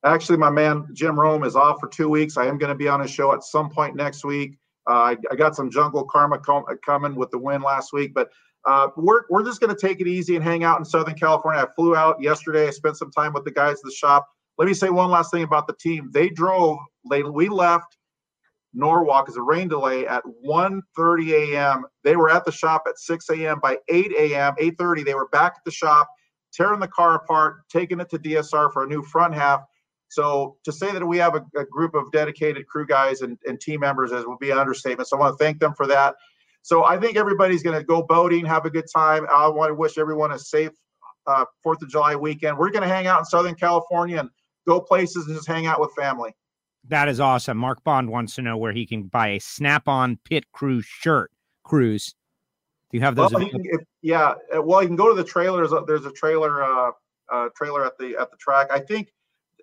[0.06, 2.36] Actually, my man Jim Rome is off for two weeks.
[2.36, 4.58] I am going to be on his show at some point next week.
[4.86, 8.30] Uh, I, I, got some jungle karma com- coming with the win last week, but
[8.66, 11.62] uh, we're, we're just going to take it easy and hang out in Southern California.
[11.62, 12.68] I flew out yesterday.
[12.68, 14.28] I spent some time with the guys at the shop.
[14.58, 16.10] Let me say one last thing about the team.
[16.14, 16.78] They drove,
[17.10, 17.98] they, we left
[18.74, 21.86] Norwalk as a rain delay at 1.30 a.m.
[22.04, 23.60] They were at the shop at 6 a.m.
[23.62, 26.10] By 8 a.m., 8.30, they were back at the shop,
[26.54, 29.62] tearing the car apart, taking it to DSR for a new front half.
[30.10, 33.60] So to say that we have a, a group of dedicated crew guys and, and
[33.60, 35.10] team members as will be an understatement.
[35.10, 36.16] So I want to thank them for that.
[36.64, 39.28] So I think everybody's going to go boating, have a good time.
[39.34, 40.72] I want to wish everyone a safe
[41.28, 42.58] uh, Fourth of July weekend.
[42.58, 44.30] We're going to hang out in Southern California and
[44.68, 46.32] go places and just hang out with family.
[46.88, 47.58] That is awesome.
[47.58, 51.32] Mark Bond wants to know where he can buy a Snap-on Pit Crew shirt.
[51.64, 52.16] Cruz,
[52.92, 53.34] do you have those?
[53.34, 54.34] Well, can, if, yeah.
[54.54, 55.72] Uh, well, you can go to the trailers.
[55.88, 56.92] There's a trailer, uh,
[57.32, 58.68] uh, trailer at the at the track.
[58.70, 59.14] I think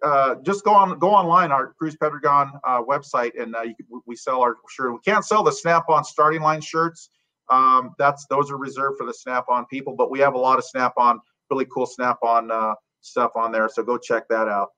[0.02, 3.74] uh, just go on go online our Cruz Pedregon uh, website and uh, can,
[4.06, 4.92] we sell our shirt.
[4.92, 7.10] We can't sell the Snap-on starting line shirts.
[7.50, 10.64] Um, that's those are reserved for the Snap-on people, but we have a lot of
[10.64, 11.20] Snap-on,
[11.50, 13.68] really cool Snap-on uh, stuff on there.
[13.68, 14.70] So go check that out.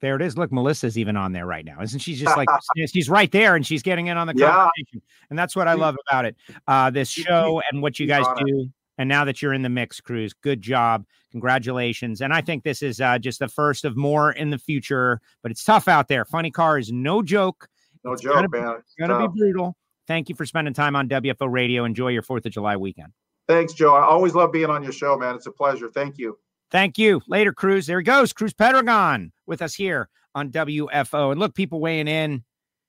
[0.00, 0.36] There it is.
[0.36, 2.14] Look, Melissa's even on there right now, isn't she?
[2.14, 2.48] Just like
[2.92, 5.00] she's right there, and she's getting in on the conversation, yeah.
[5.30, 6.36] and that's what I love about it.
[6.66, 8.68] Uh, this show and what you guys do.
[8.98, 11.04] And now that you're in the mix, Cruz, good job.
[11.30, 12.20] Congratulations.
[12.20, 15.50] And I think this is uh, just the first of more in the future, but
[15.50, 16.24] it's tough out there.
[16.24, 17.68] Funny car is no joke.
[18.04, 18.76] No it's joke, gonna man.
[18.80, 19.76] It's going to be brutal.
[20.06, 21.84] Thank you for spending time on WFO Radio.
[21.84, 23.12] Enjoy your 4th of July weekend.
[23.48, 23.94] Thanks, Joe.
[23.94, 25.34] I always love being on your show, man.
[25.34, 25.88] It's a pleasure.
[25.88, 26.38] Thank you.
[26.70, 27.20] Thank you.
[27.28, 27.86] Later, Cruz.
[27.86, 28.32] There he goes.
[28.32, 31.30] Cruz Pedregon with us here on WFO.
[31.30, 32.44] And look, people weighing in.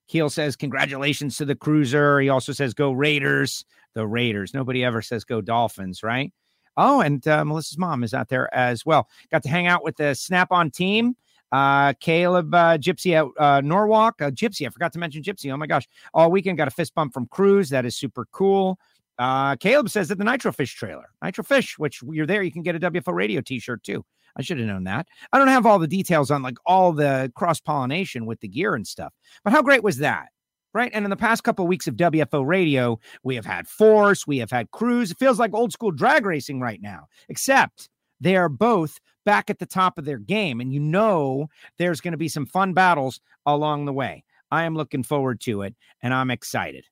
[0.08, 2.20] Keel says, Congratulations to the cruiser.
[2.20, 3.64] He also says, Go Raiders.
[3.94, 4.54] The Raiders.
[4.54, 6.32] Nobody ever says, Go Dolphins, right?
[6.76, 9.08] Oh, and uh, Melissa's mom is out there as well.
[9.30, 11.16] Got to hang out with the Snap on team.
[11.52, 14.20] Uh, Caleb uh, Gypsy at uh, Norwalk.
[14.20, 15.52] Uh, Gypsy, I forgot to mention Gypsy.
[15.52, 15.88] Oh my gosh.
[16.12, 17.70] All weekend got a fist bump from Cruz.
[17.70, 18.78] That is super cool.
[19.18, 22.62] Uh, Caleb says that the Nitro Fish trailer, Nitro Fish, which you're there, you can
[22.62, 24.04] get a WFO radio t shirt too.
[24.36, 25.06] I should have known that.
[25.32, 28.74] I don't have all the details on like all the cross pollination with the gear
[28.74, 29.12] and stuff,
[29.44, 30.28] but how great was that?
[30.74, 30.90] right?
[30.92, 34.38] And in the past couple of weeks of WFO radio, we have had Force, we
[34.38, 35.12] have had Cruz.
[35.12, 37.88] It feels like old school drag racing right now, except
[38.20, 40.60] they are both back at the top of their game.
[40.60, 44.24] And you know there's going to be some fun battles along the way.
[44.50, 46.86] I am looking forward to it and I'm excited.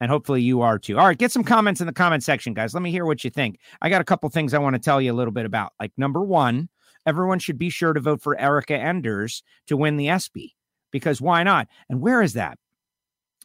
[0.00, 0.98] And hopefully you are too.
[0.98, 2.74] All right, get some comments in the comment section, guys.
[2.74, 3.60] Let me hear what you think.
[3.80, 5.72] I got a couple things I want to tell you a little bit about.
[5.78, 6.68] Like, number one,
[7.06, 10.54] everyone should be sure to vote for Erica Enders to win the ESPY
[10.90, 11.68] because why not?
[11.88, 12.58] And where is that?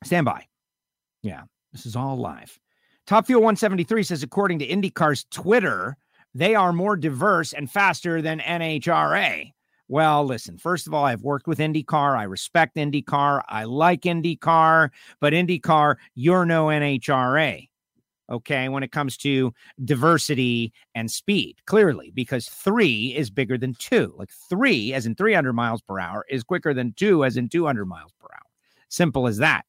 [0.03, 0.45] Stand by.
[1.24, 2.60] Yeah, this is all live.
[3.08, 5.97] Top Fuel 173 says, according to IndyCar's Twitter,
[6.34, 9.51] they are more diverse and faster than NHRA.
[9.88, 12.18] Well, listen, first of all, I've worked with IndyCar.
[12.18, 13.41] I respect IndyCar.
[13.47, 14.89] I like IndyCar,
[15.22, 17.70] but IndyCar, you're no NHRA.
[18.30, 19.53] Okay, when it comes to
[19.84, 24.13] diversity and speed, clearly, because three is bigger than two.
[24.17, 27.86] Like three, as in 300 miles per hour, is quicker than two, as in 200
[27.86, 28.41] miles per hour.
[28.89, 29.65] Simple as that.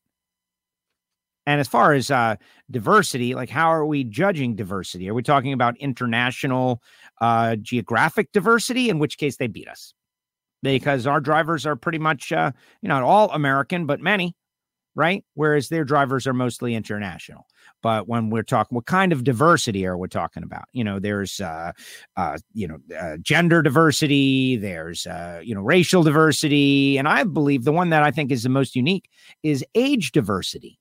[1.47, 2.37] And as far as uh,
[2.71, 5.09] diversity, like how are we judging diversity?
[5.09, 6.83] Are we talking about international
[7.23, 8.91] uh, geographic diversity?
[8.91, 9.95] In which case they beat us
[10.63, 12.53] because our drivers are pretty much, uh,
[12.83, 14.35] you know, not all American, but many,
[14.95, 15.25] right?
[15.35, 17.47] Whereas their drivers are mostly international.
[17.83, 20.65] But when we're talking, what kind of diversity are we talking about?
[20.73, 21.73] You know, there's, uh,
[22.17, 24.57] uh, you know, uh, gender diversity.
[24.57, 28.43] There's, uh, you know, racial diversity, and I believe the one that I think is
[28.43, 29.09] the most unique
[29.43, 30.79] is age diversity.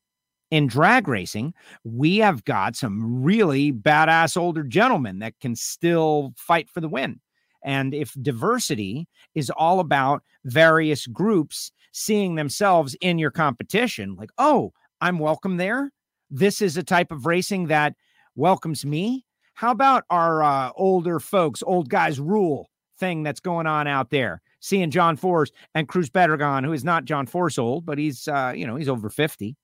[0.50, 6.70] In drag racing, we have got some really badass older gentlemen that can still fight
[6.70, 7.20] for the win.
[7.66, 14.72] And if diversity is all about various groups seeing themselves in your competition, like, oh,
[15.02, 15.91] I'm welcome there
[16.30, 17.95] this is a type of racing that
[18.36, 19.25] welcomes me.
[19.53, 22.69] How about our uh, older folks, old guys rule
[22.99, 24.41] thing that's going on out there?
[24.59, 28.53] Seeing John Force and Cruz Pedregon, who is not John Force old, but he's uh,
[28.55, 29.55] you know he's over fifty.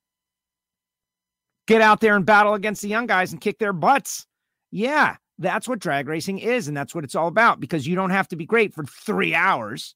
[1.67, 4.27] Get out there and battle against the young guys and kick their butts.
[4.71, 7.59] Yeah, that's what drag racing is, and that's what it's all about.
[7.59, 9.95] Because you don't have to be great for three hours.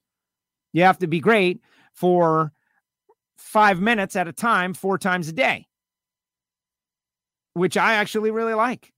[0.73, 1.61] You have to be great
[1.93, 2.51] for
[3.37, 5.67] five minutes at a time, four times a day
[7.57, 8.93] which I actually really like.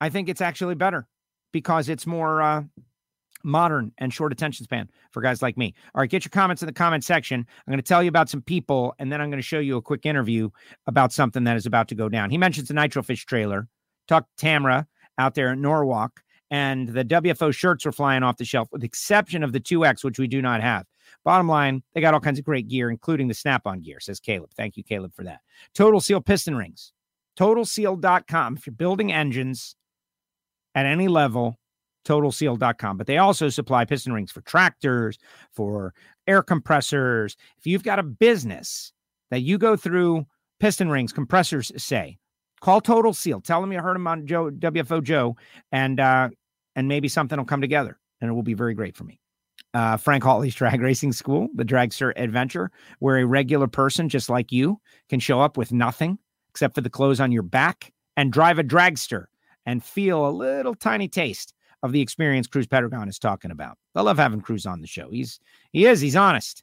[0.00, 1.06] I think it's actually better
[1.52, 2.64] because it's more uh,
[3.44, 5.74] modern and short attention span for guys like me.
[5.94, 7.40] All right, get your comments in the comment section.
[7.40, 9.76] I'm going to tell you about some people, and then I'm going to show you
[9.76, 10.50] a quick interview
[10.86, 12.30] about something that is about to go down.
[12.30, 13.68] He mentions the Nitrofish trailer.
[14.08, 14.86] Talk Tamra
[15.18, 18.86] out there in Norwalk, and the WFO shirts were flying off the shelf, with the
[18.86, 20.86] exception of the 2X, which we do not have.
[21.22, 24.20] Bottom line, they got all kinds of great gear, including the snap on gear, says
[24.20, 24.50] Caleb.
[24.56, 25.40] Thank you, Caleb, for that.
[25.74, 26.93] Total Seal piston rings
[27.38, 28.56] totalseal.com.
[28.56, 29.76] If you're building engines
[30.74, 31.58] at any level,
[32.04, 32.96] totalseal.com.
[32.96, 35.18] But they also supply piston rings for tractors,
[35.52, 35.94] for
[36.26, 37.36] air compressors.
[37.58, 38.92] If you've got a business
[39.30, 40.26] that you go through
[40.60, 42.18] piston rings, compressors, say,
[42.60, 43.40] call Total Seal.
[43.40, 45.36] Tell them you heard him on Joe WFO Joe,
[45.72, 46.30] and uh,
[46.76, 49.20] and maybe something will come together, and it will be very great for me.
[49.74, 52.70] Uh, Frank Hawley's Drag Racing School, the Dragster Adventure,
[53.00, 56.18] where a regular person just like you can show up with nothing
[56.54, 59.24] except for the clothes on your back, and drive a dragster
[59.66, 61.52] and feel a little tiny taste
[61.82, 63.76] of the experience Cruz Pedregon is talking about.
[63.96, 65.10] I love having Cruz on the show.
[65.10, 65.40] He's
[65.72, 66.62] he is he's honest.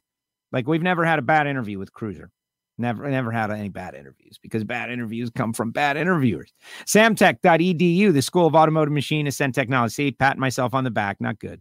[0.50, 2.30] Like we've never had a bad interview with Cruiser.
[2.78, 6.52] Never, never had any bad interviews because bad interviews come from bad interviewers.
[6.86, 9.92] Samtech.edu, the School of Automotive Machinists and Technology.
[9.92, 11.20] See, pat myself on the back.
[11.20, 11.60] Not good.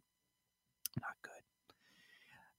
[0.99, 1.31] Not good.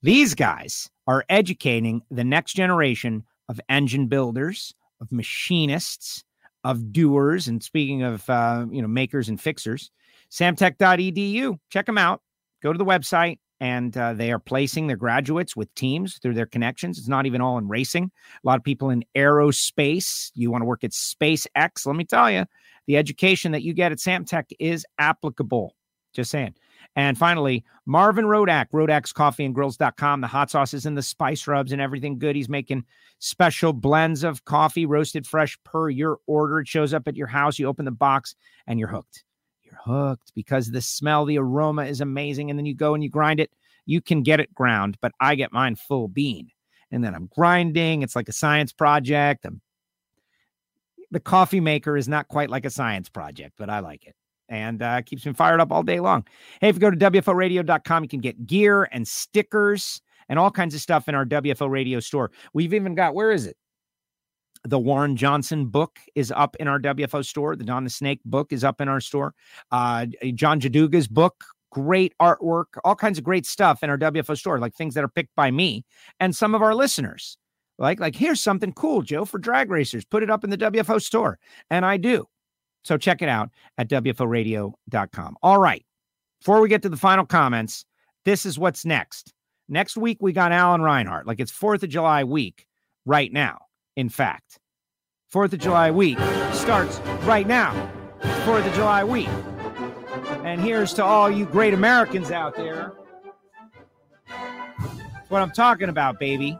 [0.02, 6.24] These guys are educating the next generation of engine builders, of machinists,
[6.64, 9.90] of doers, and speaking of uh, you know makers and fixers,
[10.30, 11.58] samtech.edu.
[11.68, 12.22] Check them out.
[12.62, 16.46] Go to the website, and uh, they are placing their graduates with teams through their
[16.46, 16.98] connections.
[16.98, 18.04] It's not even all in racing.
[18.04, 20.30] A lot of people in aerospace.
[20.34, 21.84] You want to work at SpaceX?
[21.84, 22.46] Let me tell you,
[22.86, 25.74] the education that you get at Samtech is applicable.
[26.14, 26.54] Just saying.
[26.94, 30.20] And finally, Marvin Rodak, Rodak'sCoffeeandGrills.com.
[30.20, 32.36] The hot sauces and the spice rubs and everything good.
[32.36, 32.84] He's making
[33.18, 36.60] special blends of coffee, roasted fresh per your order.
[36.60, 37.58] It shows up at your house.
[37.58, 38.34] You open the box
[38.66, 39.24] and you're hooked.
[39.62, 42.50] You're hooked because the smell, the aroma is amazing.
[42.50, 43.50] And then you go and you grind it.
[43.86, 46.50] You can get it ground, but I get mine full bean.
[46.90, 48.02] And then I'm grinding.
[48.02, 49.46] It's like a science project.
[49.46, 49.62] I'm,
[51.10, 54.14] the coffee maker is not quite like a science project, but I like it
[54.52, 56.24] and uh, keeps me fired up all day long.
[56.60, 60.74] Hey, if you go to WFOradio.com, you can get gear and stickers and all kinds
[60.74, 62.30] of stuff in our WFO radio store.
[62.52, 63.56] We've even got, where is it?
[64.64, 67.56] The Warren Johnson book is up in our WFO store.
[67.56, 69.34] The Don the Snake book is up in our store.
[69.72, 74.58] Uh, John Jaduga's book, great artwork, all kinds of great stuff in our WFO store,
[74.58, 75.82] like things that are picked by me
[76.20, 77.38] and some of our listeners.
[77.78, 80.04] Like, like here's something cool, Joe, for drag racers.
[80.04, 81.38] Put it up in the WFO store.
[81.70, 82.28] And I do.
[82.84, 85.36] So check it out at WFOradio.com.
[85.42, 85.84] All right.
[86.40, 87.84] Before we get to the final comments,
[88.24, 89.32] this is what's next.
[89.68, 91.26] Next week, we got Alan Reinhart.
[91.26, 92.66] Like it's 4th of July week
[93.06, 93.58] right now,
[93.96, 94.58] in fact.
[95.32, 96.18] 4th of July week
[96.52, 97.90] starts right now.
[98.20, 99.28] 4th of July week.
[100.44, 102.92] And here's to all you great Americans out there.
[105.28, 106.58] what I'm talking about, baby.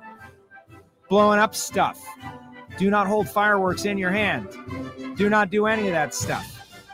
[1.09, 2.01] Blowing up stuff.
[2.79, 4.49] Do not hold fireworks in your hand.
[5.17, 6.49] Do not do any of that stuff.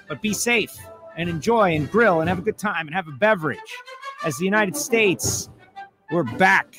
[0.09, 0.77] But be safe
[1.17, 3.59] and enjoy and grill and have a good time and have a beverage.
[4.25, 5.49] As the United States,
[6.11, 6.77] we're back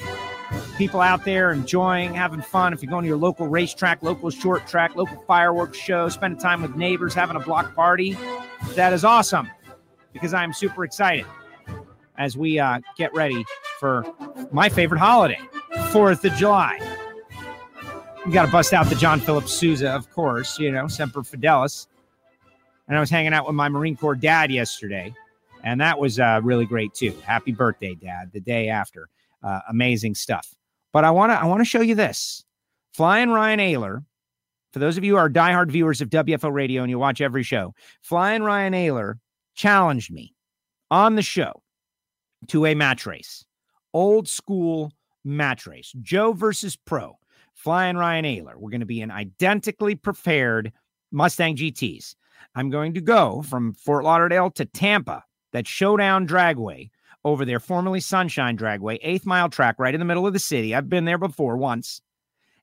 [0.77, 2.73] people out there enjoying, having fun.
[2.73, 6.61] If you're going to your local racetrack, local short track, local fireworks show, spending time
[6.61, 8.17] with neighbors, having a block party,
[8.75, 9.49] that is awesome
[10.13, 11.25] because I'm super excited
[12.17, 13.45] as we uh, get ready
[13.79, 14.05] for
[14.51, 15.39] my favorite holiday,
[15.91, 16.79] 4th of July.
[18.29, 21.87] We got to bust out the John Philip Sousa, of course, you know, Semper Fidelis.
[22.87, 25.15] And I was hanging out with my Marine Corps dad yesterday,
[25.63, 27.17] and that was uh, really great too.
[27.25, 28.29] Happy birthday, Dad!
[28.31, 29.09] The day after,
[29.41, 30.53] uh, amazing stuff.
[30.93, 32.45] But I want to I want to show you this.
[32.93, 34.05] Flying Ryan Ayler.
[34.73, 37.41] For those of you who are diehard viewers of WFO Radio and you watch every
[37.41, 37.73] show,
[38.03, 39.15] Flying Ryan Ayler
[39.55, 40.35] challenged me
[40.91, 41.63] on the show
[42.49, 43.43] to a match race,
[43.91, 44.91] old school
[45.25, 47.18] match race, Joe versus Pro.
[47.59, 48.55] Flying Ryan Ayler.
[48.55, 50.71] We're going to be in identically prepared
[51.11, 52.15] Mustang GTs.
[52.55, 56.89] I'm going to go from Fort Lauderdale to Tampa, that showdown dragway
[57.25, 60.73] over there, formerly Sunshine Dragway, eighth mile track right in the middle of the city.
[60.73, 62.01] I've been there before once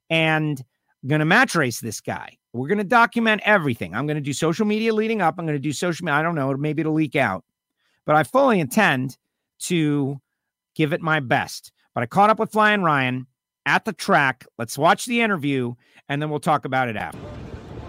[0.08, 0.64] and
[1.06, 2.38] going to match race this guy.
[2.54, 3.94] We're going to document everything.
[3.94, 5.34] I'm going to do social media leading up.
[5.36, 6.18] I'm going to do social media.
[6.18, 6.56] I don't know.
[6.56, 7.44] Maybe it'll leak out,
[8.06, 9.18] but I fully intend
[9.64, 10.22] to
[10.74, 11.70] give it my best.
[11.94, 13.26] But I caught up with Flying Ryan
[13.66, 14.46] at the track.
[14.56, 15.74] Let's watch the interview
[16.08, 17.18] and then we'll talk about it after.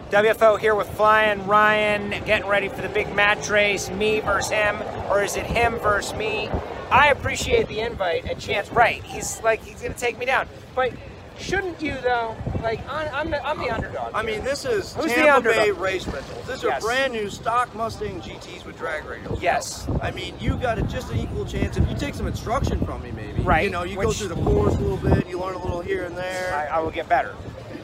[0.09, 4.81] WFO here with Flying Ryan, getting ready for the big match race, me versus him,
[5.09, 6.49] or is it him versus me?
[6.89, 8.71] I appreciate the invite and chance.
[8.71, 10.93] Right, he's like he's gonna take me down, but
[11.37, 12.37] shouldn't you though?
[12.63, 14.11] Like I'm, I'm, the, I'm the underdog.
[14.15, 15.81] I mean, this is Who's the Tampa Bay underdog?
[15.81, 16.47] Race Rentals.
[16.47, 16.81] These Yes.
[16.81, 19.41] are brand new stock Mustang GTs with drag radials.
[19.41, 19.87] Yes.
[20.01, 23.03] I mean, you got a, just an equal chance if you take some instruction from
[23.03, 23.41] me, maybe.
[23.41, 25.81] Right, You know, you go through the course a little bit, you learn a little
[25.81, 26.53] here and there.
[26.53, 27.35] I, I will get better.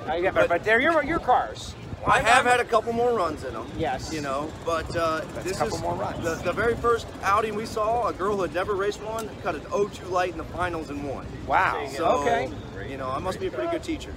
[0.07, 1.75] I get better, but they're your your cars.
[2.05, 3.65] I have had a couple more runs in them.
[3.77, 4.11] Yes.
[4.11, 6.21] You know, but uh, this is more runs.
[6.21, 9.55] The, the very first outing we saw, a girl who had never raced one cut
[9.55, 11.25] an 0-2 light in the finals and won.
[11.47, 11.87] Wow.
[11.89, 12.51] So, okay.
[12.89, 14.13] You know, I must be a pretty good teacher.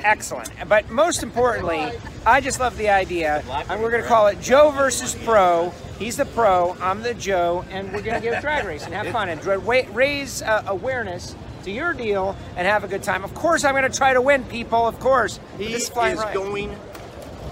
[0.00, 0.50] Excellent.
[0.68, 1.92] But most importantly,
[2.24, 3.44] I just love the idea.
[3.68, 5.70] And we're going to call it Joe versus Pro.
[5.98, 9.08] He's the pro, I'm the Joe, and we're going to give drag race and have
[9.08, 11.34] fun and raise uh, awareness
[11.68, 13.24] to your deal and have a good time.
[13.24, 14.86] Of course, I'm going to try to win, people.
[14.86, 15.38] Of course.
[15.56, 16.76] He This is Flying going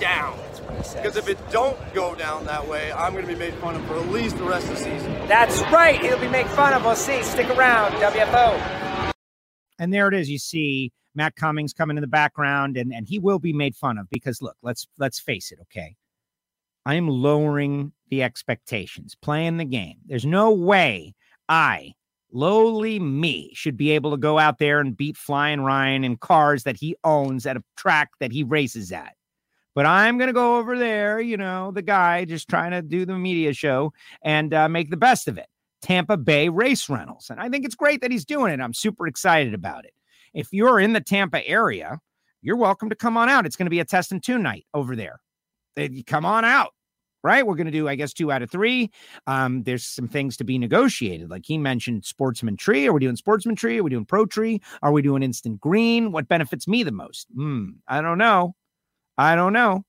[0.01, 0.39] down.
[0.95, 3.85] Because if it don't go down that way, I'm going to be made fun of
[3.87, 5.13] for at least the rest of the season.
[5.27, 6.01] That's right.
[6.01, 6.85] He'll be made fun of.
[6.85, 7.23] We'll see.
[7.23, 9.13] Stick around, WFO.
[9.79, 10.29] And there it is.
[10.29, 13.97] You see Matt Cummings coming in the background, and, and he will be made fun
[13.99, 15.97] of because look, let's let's face it, okay.
[16.85, 19.97] I am lowering the expectations, playing the game.
[20.07, 21.15] There's no way
[21.49, 21.95] I,
[22.37, 26.65] lowly me, should be able to go out there and beat Flying Ryan in cars
[26.65, 29.15] that he owns at a track that he races at.
[29.75, 33.05] But I'm going to go over there, you know, the guy just trying to do
[33.07, 35.47] the media show and uh, make the best of it.
[35.83, 37.31] Tampa Bay Race Rentals.
[37.31, 38.61] And I think it's great that he's doing it.
[38.61, 39.93] I'm super excited about it.
[40.35, 41.99] If you're in the Tampa area,
[42.43, 43.47] you're welcome to come on out.
[43.47, 45.21] It's going to be a test and tune night over there.
[46.07, 46.73] Come on out,
[47.27, 47.45] right?
[47.47, 48.91] We're going to do, I guess, two out of three.
[49.27, 51.29] Um, there's some things to be negotiated.
[51.29, 52.87] Like he mentioned, sportsman tree.
[52.87, 53.79] Are we doing sportsman tree?
[53.79, 54.63] Are we doing pro tree?
[54.83, 56.13] Are we doing instant green?
[56.13, 57.27] What benefits me the most?
[57.35, 58.55] Hmm, I don't know.
[59.19, 59.85] I don't know.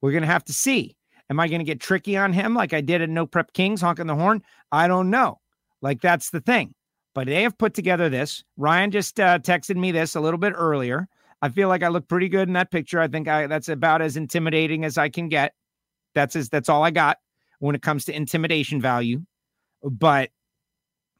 [0.00, 0.96] We're going to have to see.
[1.28, 3.80] Am I going to get tricky on him like I did at No Prep Kings
[3.80, 4.42] honking the horn?
[4.70, 5.40] I don't know.
[5.82, 6.72] Like that's the thing.
[7.14, 8.44] But they have put together this.
[8.56, 11.08] Ryan just uh, texted me this a little bit earlier.
[11.42, 13.00] I feel like I look pretty good in that picture.
[13.00, 15.52] I think I that's about as intimidating as I can get.
[16.16, 17.18] That's as that's all I got
[17.60, 19.20] when it comes to intimidation value.
[19.84, 20.30] But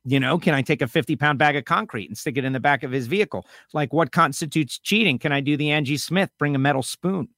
[0.05, 2.53] you know, can I take a 50 pound bag of concrete and stick it in
[2.53, 3.47] the back of his vehicle?
[3.74, 5.18] Like what constitutes cheating?
[5.18, 7.28] Can I do the Angie Smith, bring a metal spoon?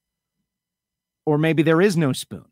[1.25, 2.45] Or maybe there is no spoon.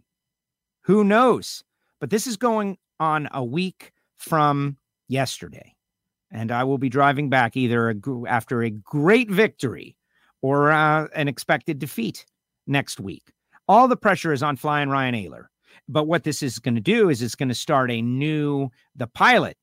[0.82, 1.64] Who knows?
[2.00, 4.78] But this is going on a week from
[5.08, 5.76] yesterday.
[6.32, 7.96] And I will be driving back either
[8.28, 9.96] after a great victory
[10.42, 12.26] or uh, an expected defeat
[12.66, 13.32] next week.
[13.68, 15.46] All the pressure is on Flying Ryan Ayler.
[15.90, 19.08] But what this is going to do is it's going to start a new, the
[19.08, 19.58] pilot,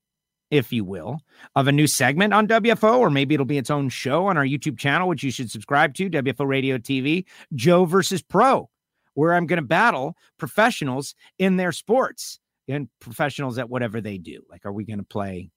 [0.49, 1.19] if you will,
[1.55, 4.45] of a new segment on WFO, or maybe it'll be its own show on our
[4.45, 8.69] YouTube channel, which you should subscribe to, WFO Radio TV, Joe versus Pro,
[9.13, 14.41] where I'm going to battle professionals in their sports and professionals at whatever they do.
[14.49, 15.49] Like, are we going to play,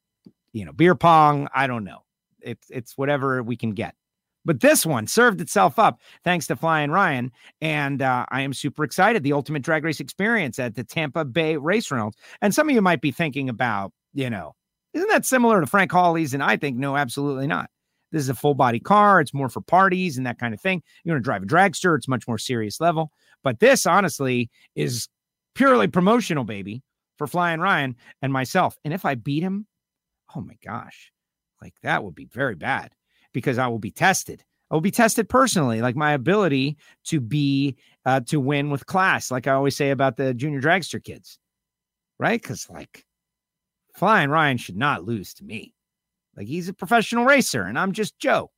[0.53, 1.49] you know, beer pong?
[1.55, 2.05] I don't know.
[2.41, 3.95] It's it's whatever we can get.
[4.49, 8.83] But this one served itself up thanks to Flying Ryan, and uh, I am super
[8.83, 9.23] excited.
[9.23, 12.15] The ultimate drag race experience at the Tampa Bay Race Rentals.
[12.41, 14.55] And some of you might be thinking about, you know,
[14.95, 16.33] isn't that similar to Frank Hawley's?
[16.33, 17.69] And I think no, absolutely not.
[18.11, 19.21] This is a full body car.
[19.21, 20.83] It's more for parties and that kind of thing.
[21.05, 21.95] You're going to drive a dragster.
[21.95, 23.13] It's much more serious level.
[23.45, 25.11] But this, honestly, is
[25.55, 26.83] purely promotional, baby,
[27.19, 28.79] for Flying Ryan and myself.
[28.83, 29.67] And if I beat him,
[30.35, 31.13] oh my gosh,
[31.61, 32.93] like that would be very bad
[33.39, 34.45] because I will be tested.
[34.71, 39.31] I will be tested personally, like my ability to be uh, to win with class,
[39.31, 41.39] like I always say about the junior dragster kids,
[42.19, 42.41] right?
[42.41, 43.05] Because like
[43.95, 45.75] Flying Ryan should not lose to me.
[46.37, 48.51] Like he's a professional racer, and I'm just Joe.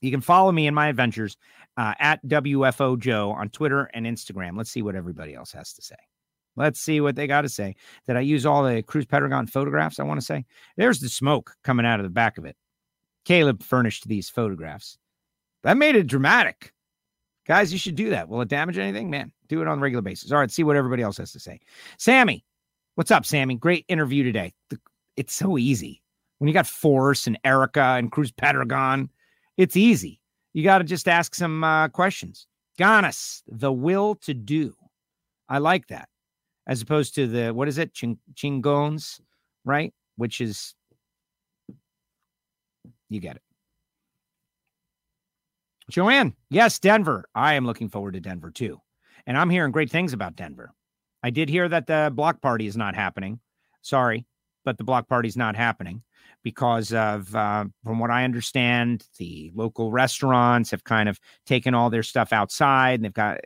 [0.00, 1.36] You can follow me in my adventures
[1.76, 4.56] uh, at WFO Joe on Twitter and Instagram.
[4.56, 5.96] Let's see what everybody else has to say.
[6.56, 7.76] Let's see what they got to say.
[8.06, 10.00] Did I use all the Cruz Pedregon photographs?
[10.00, 10.44] I want to say
[10.76, 12.56] there's the smoke coming out of the back of it.
[13.24, 14.98] Caleb furnished these photographs.
[15.62, 16.72] That made it dramatic.
[17.46, 18.28] Guys, you should do that.
[18.28, 19.10] Will it damage anything?
[19.10, 20.30] Man, do it on a regular basis.
[20.30, 21.60] All right, see what everybody else has to say.
[21.98, 22.44] Sammy,
[22.94, 23.56] what's up, Sammy?
[23.56, 24.52] Great interview today.
[25.16, 26.02] It's so easy.
[26.38, 29.08] When you got Force and Erica and Cruz Pedregon,
[29.56, 30.20] it's easy.
[30.52, 32.46] You got to just ask some uh, questions.
[32.78, 34.74] Ganas, the will to do.
[35.48, 36.08] I like that.
[36.66, 37.92] As opposed to the, what is it?
[37.92, 39.20] Ching- chingones,
[39.64, 39.92] right?
[40.16, 40.74] Which is,
[43.10, 43.42] you get it.
[45.90, 47.26] Joanne, yes, Denver.
[47.34, 48.80] I am looking forward to Denver too.
[49.26, 50.72] And I'm hearing great things about Denver.
[51.22, 53.40] I did hear that the block party is not happening.
[53.82, 54.24] Sorry,
[54.64, 56.02] but the block party is not happening
[56.42, 61.90] because of, uh, from what I understand, the local restaurants have kind of taken all
[61.90, 63.40] their stuff outside and they've got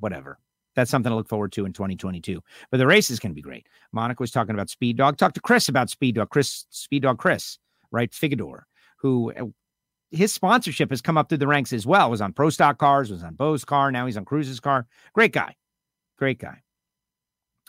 [0.00, 0.38] whatever.
[0.74, 2.40] That's something to look forward to in 2022.
[2.70, 3.66] But the races can be great.
[3.92, 5.16] Monica was talking about Speed Dog.
[5.16, 6.30] Talk to Chris about Speed Dog.
[6.30, 7.58] Chris, Speed Dog Chris,
[7.90, 8.10] right?
[8.12, 8.62] Figador,
[8.98, 9.46] who uh,
[10.10, 12.10] his sponsorship has come up through the ranks as well.
[12.10, 13.90] Was on Pro Stock cars, was on Bo's car.
[13.90, 14.86] Now he's on Cruz's car.
[15.12, 15.56] Great guy.
[16.18, 16.62] Great guy.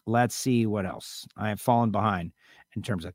[0.06, 1.28] Let's see what else.
[1.38, 2.32] I have fallen behind
[2.76, 3.14] in terms of,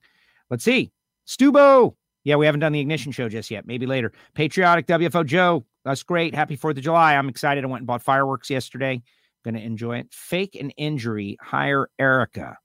[0.51, 0.93] let's see.
[1.27, 1.97] Stubo.
[2.23, 3.67] Yeah, we haven't done the ignition show just yet.
[3.67, 4.13] Maybe later.
[4.35, 5.65] Patriotic WFO Joe.
[5.85, 6.35] That's great.
[6.35, 7.15] Happy 4th of July.
[7.15, 7.65] I'm excited.
[7.65, 9.03] I went and bought fireworks yesterday.
[9.45, 10.07] To enjoy it.
[10.11, 11.37] Fake an injury.
[11.41, 12.59] Hire Erica.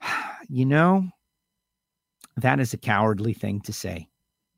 [0.50, 1.08] You know,
[2.36, 4.08] that is a cowardly thing to say.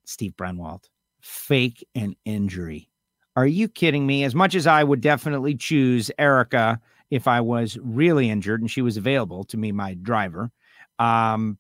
[0.04, 0.84] Steve Brenwald.
[1.20, 2.88] Fake an injury.
[3.34, 4.24] Are you kidding me?
[4.24, 8.82] As much as I would definitely choose Erica if I was really injured and she
[8.82, 10.50] was available to me, my driver,
[10.98, 11.58] um,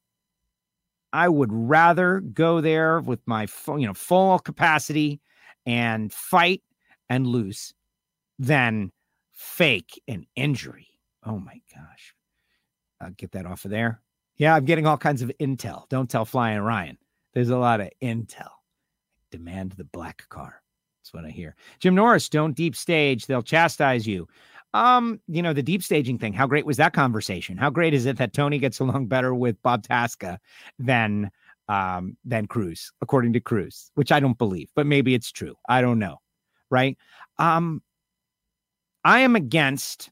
[1.12, 5.20] I would rather go there with my full, you know, full capacity
[5.64, 6.62] and fight
[7.08, 7.74] and lose
[8.38, 8.92] than
[9.32, 10.88] fake an injury.
[11.24, 12.14] Oh my gosh.
[13.00, 14.00] I'll get that off of there.
[14.36, 15.88] Yeah, I'm getting all kinds of intel.
[15.88, 16.98] Don't tell Flying Ryan.
[17.32, 18.50] There's a lot of intel.
[19.30, 20.62] Demand the black car.
[21.00, 21.54] That's what I hear.
[21.78, 23.26] Jim Norris, don't deep stage.
[23.26, 24.28] They'll chastise you.
[24.74, 26.32] Um, you know, the deep staging thing.
[26.32, 27.56] How great was that conversation?
[27.56, 30.38] How great is it that Tony gets along better with Bob Tasca
[30.78, 31.30] than
[31.68, 35.56] um than Cruz, according to Cruz, which I don't believe, but maybe it's true.
[35.68, 36.18] I don't know.
[36.70, 36.96] Right.
[37.38, 37.82] Um,
[39.04, 40.10] I am against,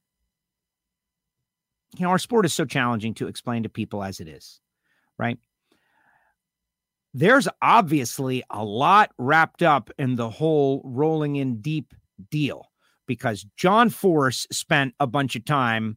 [1.96, 4.60] you know, our sport is so challenging to explain to people as it is,
[5.18, 5.38] right?
[7.14, 11.94] there's obviously a lot wrapped up in the whole rolling in deep
[12.30, 12.70] deal
[13.06, 15.96] because John Force spent a bunch of time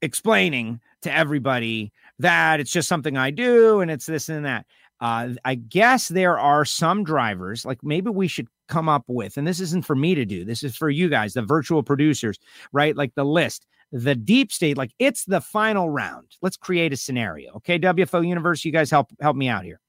[0.00, 4.66] explaining to everybody that it's just something I do and it's this and that.
[5.00, 9.46] Uh, I guess there are some drivers, like maybe we should come up with, and
[9.46, 12.38] this isn't for me to do, this is for you guys, the virtual producers,
[12.72, 12.96] right?
[12.96, 16.26] Like the list, the deep state, like it's the final round.
[16.42, 17.52] Let's create a scenario.
[17.54, 19.80] Okay, WFO Universe, you guys help help me out here.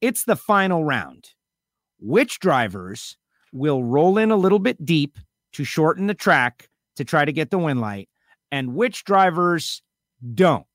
[0.00, 1.30] It's the final round.
[2.00, 3.16] Which drivers
[3.52, 5.16] will roll in a little bit deep
[5.52, 8.08] to shorten the track to try to get the win light,
[8.50, 9.82] and which drivers
[10.34, 10.66] don't?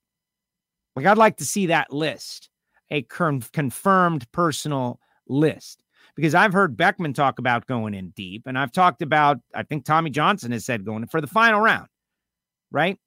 [0.95, 2.49] Like, I'd like to see that list,
[2.89, 5.83] a con- confirmed personal list,
[6.15, 9.83] because I've heard Beckman talk about going in deep, and I've talked about, I think
[9.83, 11.89] Tommy Johnson has said going for the final round,
[12.71, 12.97] right?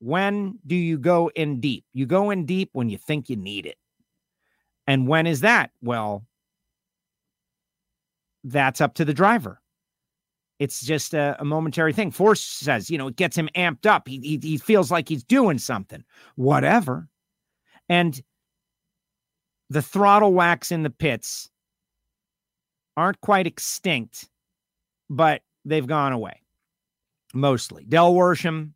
[0.00, 1.84] When do you go in deep?
[1.92, 3.76] You go in deep when you think you need it.
[4.86, 5.70] And when is that?
[5.82, 6.24] Well,
[8.42, 9.60] that's up to the driver.
[10.58, 12.10] It's just a, a, momentary thing.
[12.10, 14.06] Force says, you know, it gets him amped up.
[14.06, 16.04] He, he, he feels like he's doing something,
[16.36, 17.08] whatever.
[17.88, 18.20] And
[19.70, 21.48] the throttle whacks in the pits
[22.96, 24.28] aren't quite extinct,
[25.08, 26.42] but they've gone away
[27.34, 27.84] mostly.
[27.84, 28.72] Del Worsham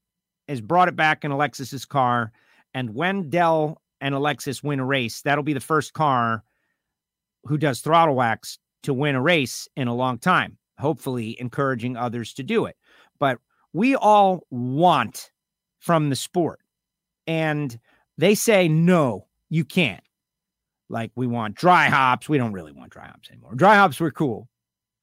[0.48, 2.32] has brought it back in Alexis's car.
[2.74, 6.44] And when Dell and Alexis win a race, that'll be the first car
[7.44, 12.34] who does throttle whacks to win a race in a long time, hopefully encouraging others
[12.34, 12.76] to do it.
[13.18, 13.38] But
[13.72, 15.30] we all want
[15.78, 16.60] from the sport.
[17.26, 17.78] And
[18.18, 20.02] they say, no, you can't.
[20.88, 22.28] Like we want dry hops.
[22.28, 23.54] We don't really want dry hops anymore.
[23.54, 24.48] Dry hops were cool,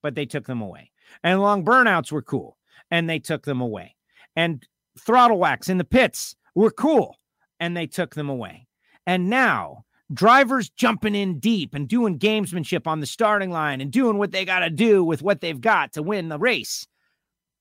[0.04, 0.92] but they took them away.
[1.24, 2.58] And long burnouts were cool,
[2.92, 3.96] and they took them away.
[4.36, 4.64] And
[5.00, 7.18] throttle whacks in the pits were cool,
[7.60, 8.68] and they took them away.
[9.08, 14.18] And now drivers jumping in deep and doing gamesmanship on the starting line and doing
[14.18, 16.86] what they got to do with what they've got to win the race.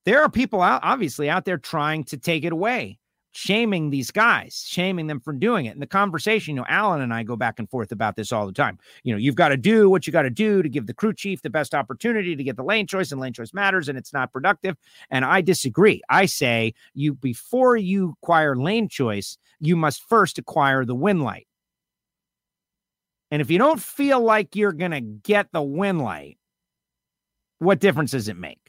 [0.05, 2.99] There are people out, obviously, out there trying to take it away
[3.31, 5.69] shaming these guys, shaming them for doing it.
[5.69, 8.45] And the conversation, you know, Alan and I go back and forth about this all
[8.45, 8.77] the time.
[9.03, 11.13] You know, you've got to do what you got to do to give the crew
[11.13, 14.13] chief the best opportunity to get the lane choice, and lane choice matters, and it's
[14.13, 14.75] not productive.
[15.09, 16.01] And I disagree.
[16.09, 21.47] I say you before you acquire lane choice, you must first acquire the win light.
[23.31, 26.37] And if you don't feel like you're going to get the win light,
[27.59, 28.60] what difference does it make?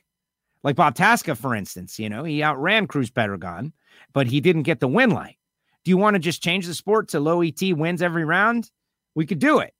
[0.64, 3.72] Like Bob Tasca, for instance, you know, he outran Cruz Pedregon
[4.12, 5.34] but he didn't get the win line.
[5.84, 8.70] Do you want to just change the sport to low ET wins every round?
[9.14, 9.74] We could do it.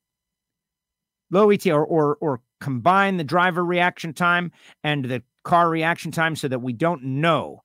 [1.31, 4.53] Low ET or or or combine the driver reaction time
[4.85, 7.63] and the car reaction time so that we don't know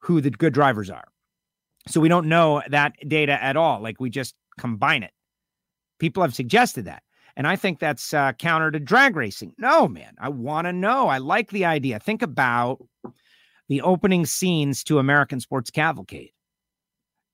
[0.00, 1.08] who the good drivers are.
[1.88, 3.80] So we don't know that data at all.
[3.80, 5.12] Like we just combine it.
[5.98, 7.02] People have suggested that.
[7.36, 9.52] And I think that's uh, counter to drag racing.
[9.58, 11.08] No, man, I want to know.
[11.08, 11.98] I like the idea.
[11.98, 12.78] Think about
[13.68, 16.30] the opening scenes to American Sports Cavalcade.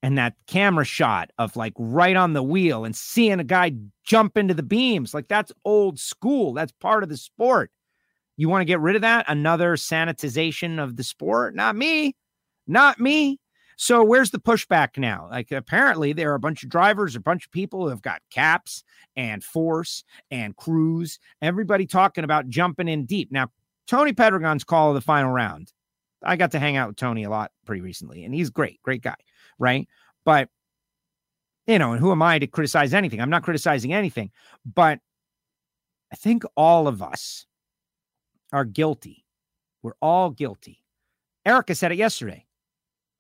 [0.03, 3.73] And that camera shot of like right on the wheel and seeing a guy
[4.05, 6.53] jump into the beams, like that's old school.
[6.53, 7.71] That's part of the sport.
[8.37, 9.27] You want to get rid of that?
[9.29, 11.55] Another sanitization of the sport?
[11.55, 12.17] Not me.
[12.67, 13.39] Not me.
[13.83, 15.27] So where's the pushback now?
[15.29, 18.23] Like apparently there are a bunch of drivers, a bunch of people who have got
[18.31, 18.85] Capps
[19.17, 23.33] and force and Cruz, everybody talking about jumping in deep.
[23.33, 23.51] Now,
[23.89, 25.73] Tony Pedregon's call of the final round
[26.23, 29.03] I got to hang out with Tony a lot pretty recently, and he's great, great
[29.03, 29.17] guy,
[29.59, 29.89] right?
[30.25, 30.49] But
[31.67, 33.21] you know, and who am I to criticize anything?
[33.21, 34.31] I'm not criticizing anything,
[34.65, 35.01] but
[36.13, 37.47] I think all of us
[38.53, 39.25] are guilty.
[39.83, 40.85] We're all guilty.
[41.45, 42.47] Erica said it yesterday.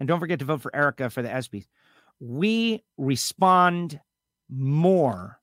[0.02, 1.68] And don't forget to vote for Erica for the ESPYs.
[2.18, 4.00] We respond
[4.50, 5.38] more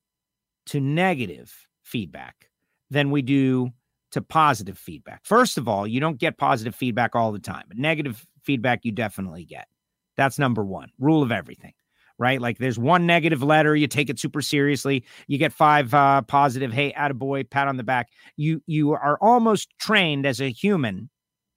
[0.65, 2.49] to negative feedback
[2.89, 3.69] than we do
[4.11, 5.21] to positive feedback.
[5.23, 8.91] First of all, you don't get positive feedback all the time, but negative feedback you
[8.91, 9.69] definitely get.
[10.17, 11.71] That's number one, rule of everything,
[12.17, 12.41] right?
[12.41, 15.05] Like there's one negative letter, you take it super seriously.
[15.29, 18.09] You get five uh, positive, hey, attaboy, pat on the back.
[18.35, 21.09] You you are almost trained as a human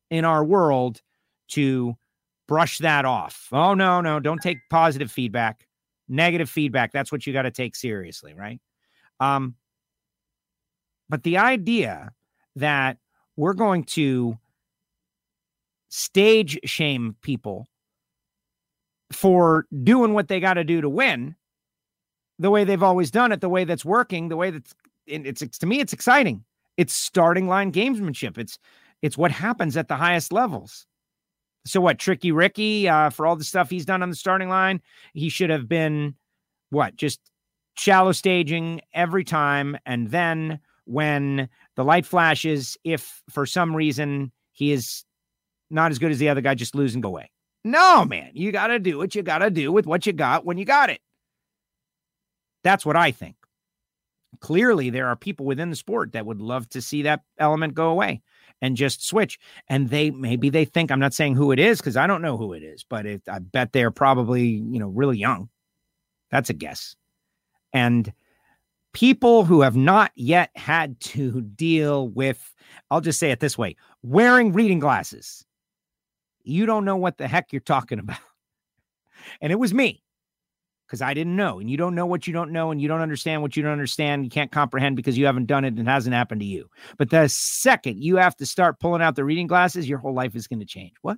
[0.09, 1.03] in our world
[1.48, 1.96] to
[2.53, 3.48] brush that off.
[3.50, 5.66] Oh no, no, don't take positive feedback.
[6.07, 8.61] Negative feedback, that's what you got to take seriously, right?
[9.20, 9.55] Um,
[11.09, 12.12] but the idea
[12.57, 12.98] that
[13.36, 14.36] we're going to
[15.88, 17.68] stage shame people
[19.12, 21.34] for doing what they got to do to win
[22.38, 24.74] the way they've always done it, the way that's working, the way that's
[25.07, 26.44] it's, it's to me, it's exciting.
[26.76, 28.36] It's starting line gamesmanship.
[28.36, 28.59] It's
[29.00, 30.86] it's what happens at the highest levels.
[31.64, 34.80] So what, Tricky Ricky, uh, for all the stuff he's done on the starting line,
[35.14, 36.14] he should have been
[36.70, 37.20] what, just
[37.76, 44.72] shallow staging every time, and then when the light flashes, if for some reason he
[44.72, 45.04] is
[45.70, 47.30] not as good as the other guy, just lose and go away.
[47.64, 50.44] No, man, you got to do what you got to do with what you got
[50.44, 51.00] when you got it.
[52.64, 53.36] That's what I think.
[54.40, 57.90] Clearly, there are people within the sport that would love to see that element go
[57.90, 58.22] away
[58.62, 59.38] and just switch.
[59.68, 62.38] And they maybe they think I'm not saying who it is because I don't know
[62.38, 65.50] who it is, but it, I bet they're probably you know really young.
[66.30, 66.96] That's a guess.
[67.74, 68.10] And
[68.94, 72.54] people who have not yet had to deal with,
[72.90, 75.44] I'll just say it this way wearing reading glasses.
[76.44, 78.18] You don't know what the heck you're talking about.
[79.40, 80.02] And it was me
[80.93, 81.59] because I didn't know.
[81.59, 83.72] And you don't know what you don't know, and you don't understand what you don't
[83.72, 84.24] understand.
[84.24, 86.68] You can't comprehend because you haven't done it and it hasn't happened to you.
[86.99, 90.36] But the second you have to start pulling out the reading glasses, your whole life
[90.36, 90.93] is going to change.
[91.01, 91.16] What?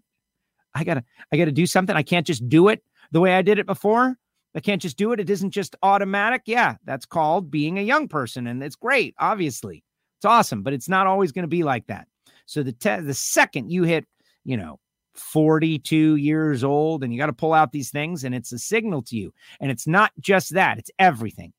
[0.77, 1.03] I gotta,
[1.33, 1.97] I gotta do something.
[1.97, 4.17] I can't just do it the way I did it before.
[4.55, 5.19] I can't just do it.
[5.19, 6.43] It isn't just automatic.
[6.47, 8.47] Yeah, that's called being a young person.
[8.47, 9.83] And it's great, obviously.
[10.19, 12.07] It's awesome, but it's not always going to be like that.
[12.47, 14.07] So the te- the second you hit,
[14.45, 14.79] you know,
[15.15, 19.03] 42 years old and you got to pull out these things and it's a signal
[19.03, 19.33] to you.
[19.61, 21.53] And it's not just that, it's everything.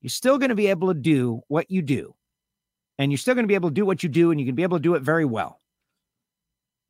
[0.00, 2.14] You're still going to be able to do what you do.
[2.98, 4.54] And you're still going to be able to do what you do and you can
[4.54, 5.58] be able to do it very well.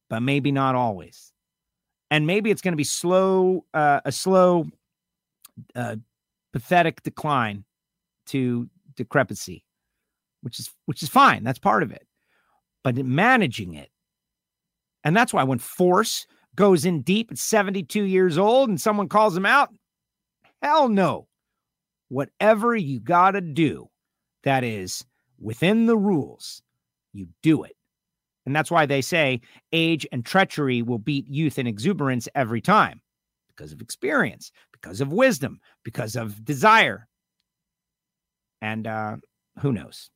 [0.08, 1.32] But maybe not always.
[2.10, 4.66] And maybe it's going to be slow uh, a slow
[5.76, 5.96] uh,
[6.52, 7.64] pathetic decline
[8.26, 9.64] to decrepency,
[10.42, 11.44] which is which is fine.
[11.44, 12.06] That's part of it.
[12.82, 13.90] But managing it,
[15.04, 16.26] and that's why when force
[16.56, 19.70] goes in deep at 72 years old and someone calls him out,
[20.62, 21.26] hell no.
[22.08, 23.88] Whatever you got to do
[24.42, 25.04] that is
[25.38, 26.62] within the rules,
[27.12, 27.76] you do it.
[28.46, 29.40] And that's why they say
[29.72, 33.00] age and treachery will beat youth and exuberance every time
[33.48, 37.06] because of experience, because of wisdom, because of desire.
[38.60, 39.16] And uh,
[39.60, 40.10] who knows?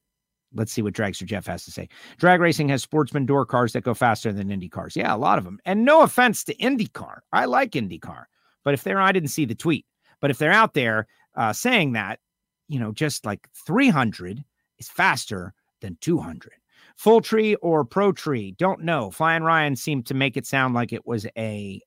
[0.54, 1.88] Let's see what Dragster Jeff has to say.
[2.16, 4.94] Drag racing has sportsman door cars that go faster than Indy cars.
[4.96, 5.58] Yeah, a lot of them.
[5.64, 7.18] And no offense to IndyCar.
[7.32, 8.24] I like IndyCar.
[8.62, 9.84] But if they're, I didn't see the tweet.
[10.20, 12.20] But if they're out there uh, saying that,
[12.68, 14.42] you know, just like 300
[14.78, 16.52] is faster than 200.
[16.96, 19.10] Full tree or pro tree, don't know.
[19.10, 21.80] Flying Ryan seemed to make it sound like it was a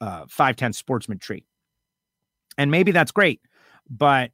[0.00, 1.44] uh, 510 sportsman tree.
[2.56, 3.40] And maybe that's great.
[3.88, 4.32] But,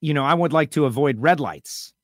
[0.00, 1.94] you know, I would like to avoid red lights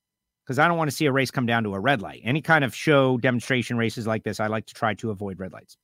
[0.45, 2.21] because I don't want to see a race come down to a red light.
[2.25, 5.53] Any kind of show demonstration races like this, I like to try to avoid red
[5.53, 5.77] lights.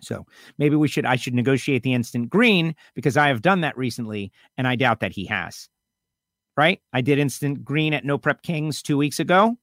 [0.00, 0.26] So
[0.58, 4.32] maybe we should I should negotiate the instant green because I have done that recently
[4.56, 5.68] and I doubt that he has.
[6.56, 6.80] Right?
[6.92, 9.56] I did instant green at No Prep Kings 2 weeks ago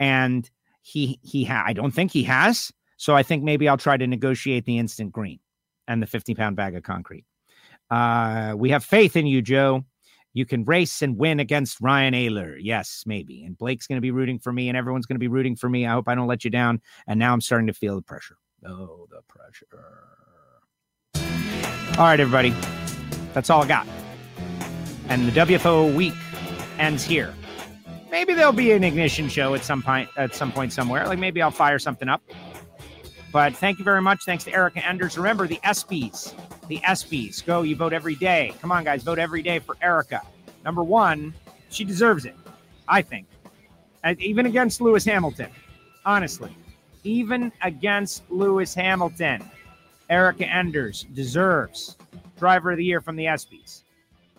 [0.00, 0.48] and
[0.82, 2.72] he he ha- I don't think he has.
[2.96, 5.38] So I think maybe I'll try to negotiate the instant green
[5.88, 7.24] and the 50 pound bag of concrete.
[7.90, 9.84] Uh, we have faith in you, Joe.
[10.34, 12.58] You can race and win against Ryan Ayler.
[12.60, 13.44] Yes, maybe.
[13.44, 15.68] And Blake's going to be rooting for me, and everyone's going to be rooting for
[15.68, 15.86] me.
[15.86, 16.82] I hope I don't let you down.
[17.06, 18.36] And now I'm starting to feel the pressure.
[18.66, 19.66] Oh, the pressure.
[21.96, 22.52] All right, everybody.
[23.32, 23.86] That's all I got.
[25.08, 26.14] And the WFO week
[26.78, 27.32] ends here.
[28.10, 31.06] Maybe there'll be an ignition show at some point at some point somewhere.
[31.06, 32.22] Like maybe I'll fire something up.
[33.32, 34.24] But thank you very much.
[34.24, 35.16] Thanks to Erica Enders.
[35.16, 36.32] Remember the ESPYs.
[36.68, 37.44] The ESPYs.
[37.44, 38.54] Go, you vote every day.
[38.60, 40.22] Come on, guys, vote every day for Erica.
[40.64, 41.34] Number one,
[41.70, 42.36] she deserves it,
[42.88, 43.26] I think.
[44.02, 45.50] And even against Lewis Hamilton.
[46.04, 46.56] Honestly.
[47.04, 49.42] Even against Lewis Hamilton.
[50.10, 51.96] Erica Enders deserves
[52.38, 53.82] driver of the year from the ESPYs.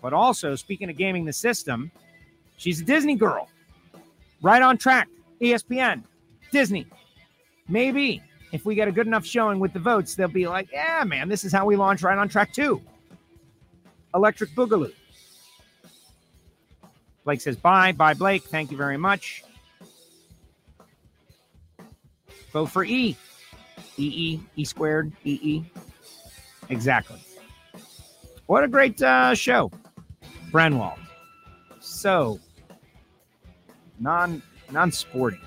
[0.02, 1.92] But also, speaking of gaming the system,
[2.58, 3.50] she's a Disney girl.
[4.42, 5.10] Right on track.
[5.42, 6.04] ESPN,
[6.52, 6.86] Disney.
[7.68, 8.22] Maybe
[8.56, 11.30] if we get a good enough showing with the votes, they'll be like, yeah, man,
[11.30, 12.82] this is how we launch right on track two.
[14.16, 14.94] Electric Boogaloo.
[17.26, 17.92] Blake says, bye.
[17.92, 18.44] Bye, Blake.
[18.44, 19.44] Thank you very much.
[22.54, 23.18] Vote for E.
[23.98, 25.64] E E E squared E E.
[26.70, 27.20] Exactly.
[28.46, 29.72] What a great uh, show,
[30.52, 31.00] Brenwald.
[31.80, 32.40] So
[34.00, 34.42] non
[34.72, 35.42] non sporting.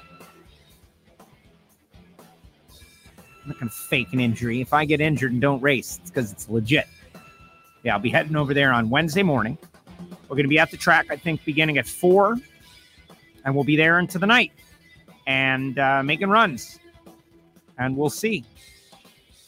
[3.48, 4.60] I'm not going to fake an injury.
[4.60, 6.86] If I get injured and don't race, it's because it's legit.
[7.82, 9.56] Yeah, I'll be heading over there on Wednesday morning.
[10.24, 12.36] We're going to be at the track, I think, beginning at four,
[13.46, 14.52] and we'll be there into the night
[15.26, 16.78] and uh, making runs.
[17.78, 18.44] And we'll see.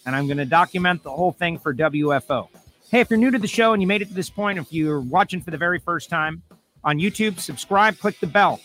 [0.07, 2.49] And I'm going to document the whole thing for WFO.
[2.91, 4.73] Hey, if you're new to the show and you made it to this point, if
[4.73, 6.43] you're watching for the very first time
[6.85, 8.61] on YouTube, subscribe, click the bell.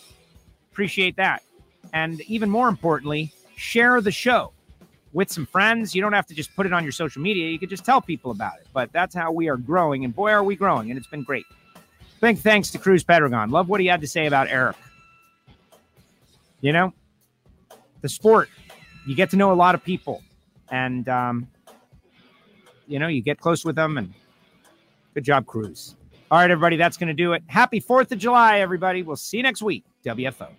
[0.72, 1.42] Appreciate that.
[1.92, 4.54] And even more importantly, share the show
[5.16, 5.94] with some friends.
[5.94, 7.48] You don't have to just put it on your social media.
[7.48, 8.66] You could just tell people about it.
[8.74, 10.04] But that's how we are growing.
[10.04, 10.90] And boy, are we growing.
[10.90, 11.46] And it's been great.
[12.20, 13.50] Big thanks to Cruz Pedregon.
[13.50, 14.76] Love what he had to say about Eric.
[16.60, 16.92] You know,
[18.02, 18.50] the sport,
[19.06, 20.22] you get to know a lot of people.
[20.70, 21.48] And, um,
[22.86, 23.96] you know, you get close with them.
[23.96, 24.12] And
[25.14, 25.96] good job, Cruz.
[26.30, 27.42] All right, everybody, that's going to do it.
[27.46, 29.02] Happy 4th of July, everybody.
[29.02, 29.84] We'll see you next week.
[30.04, 30.50] WFO.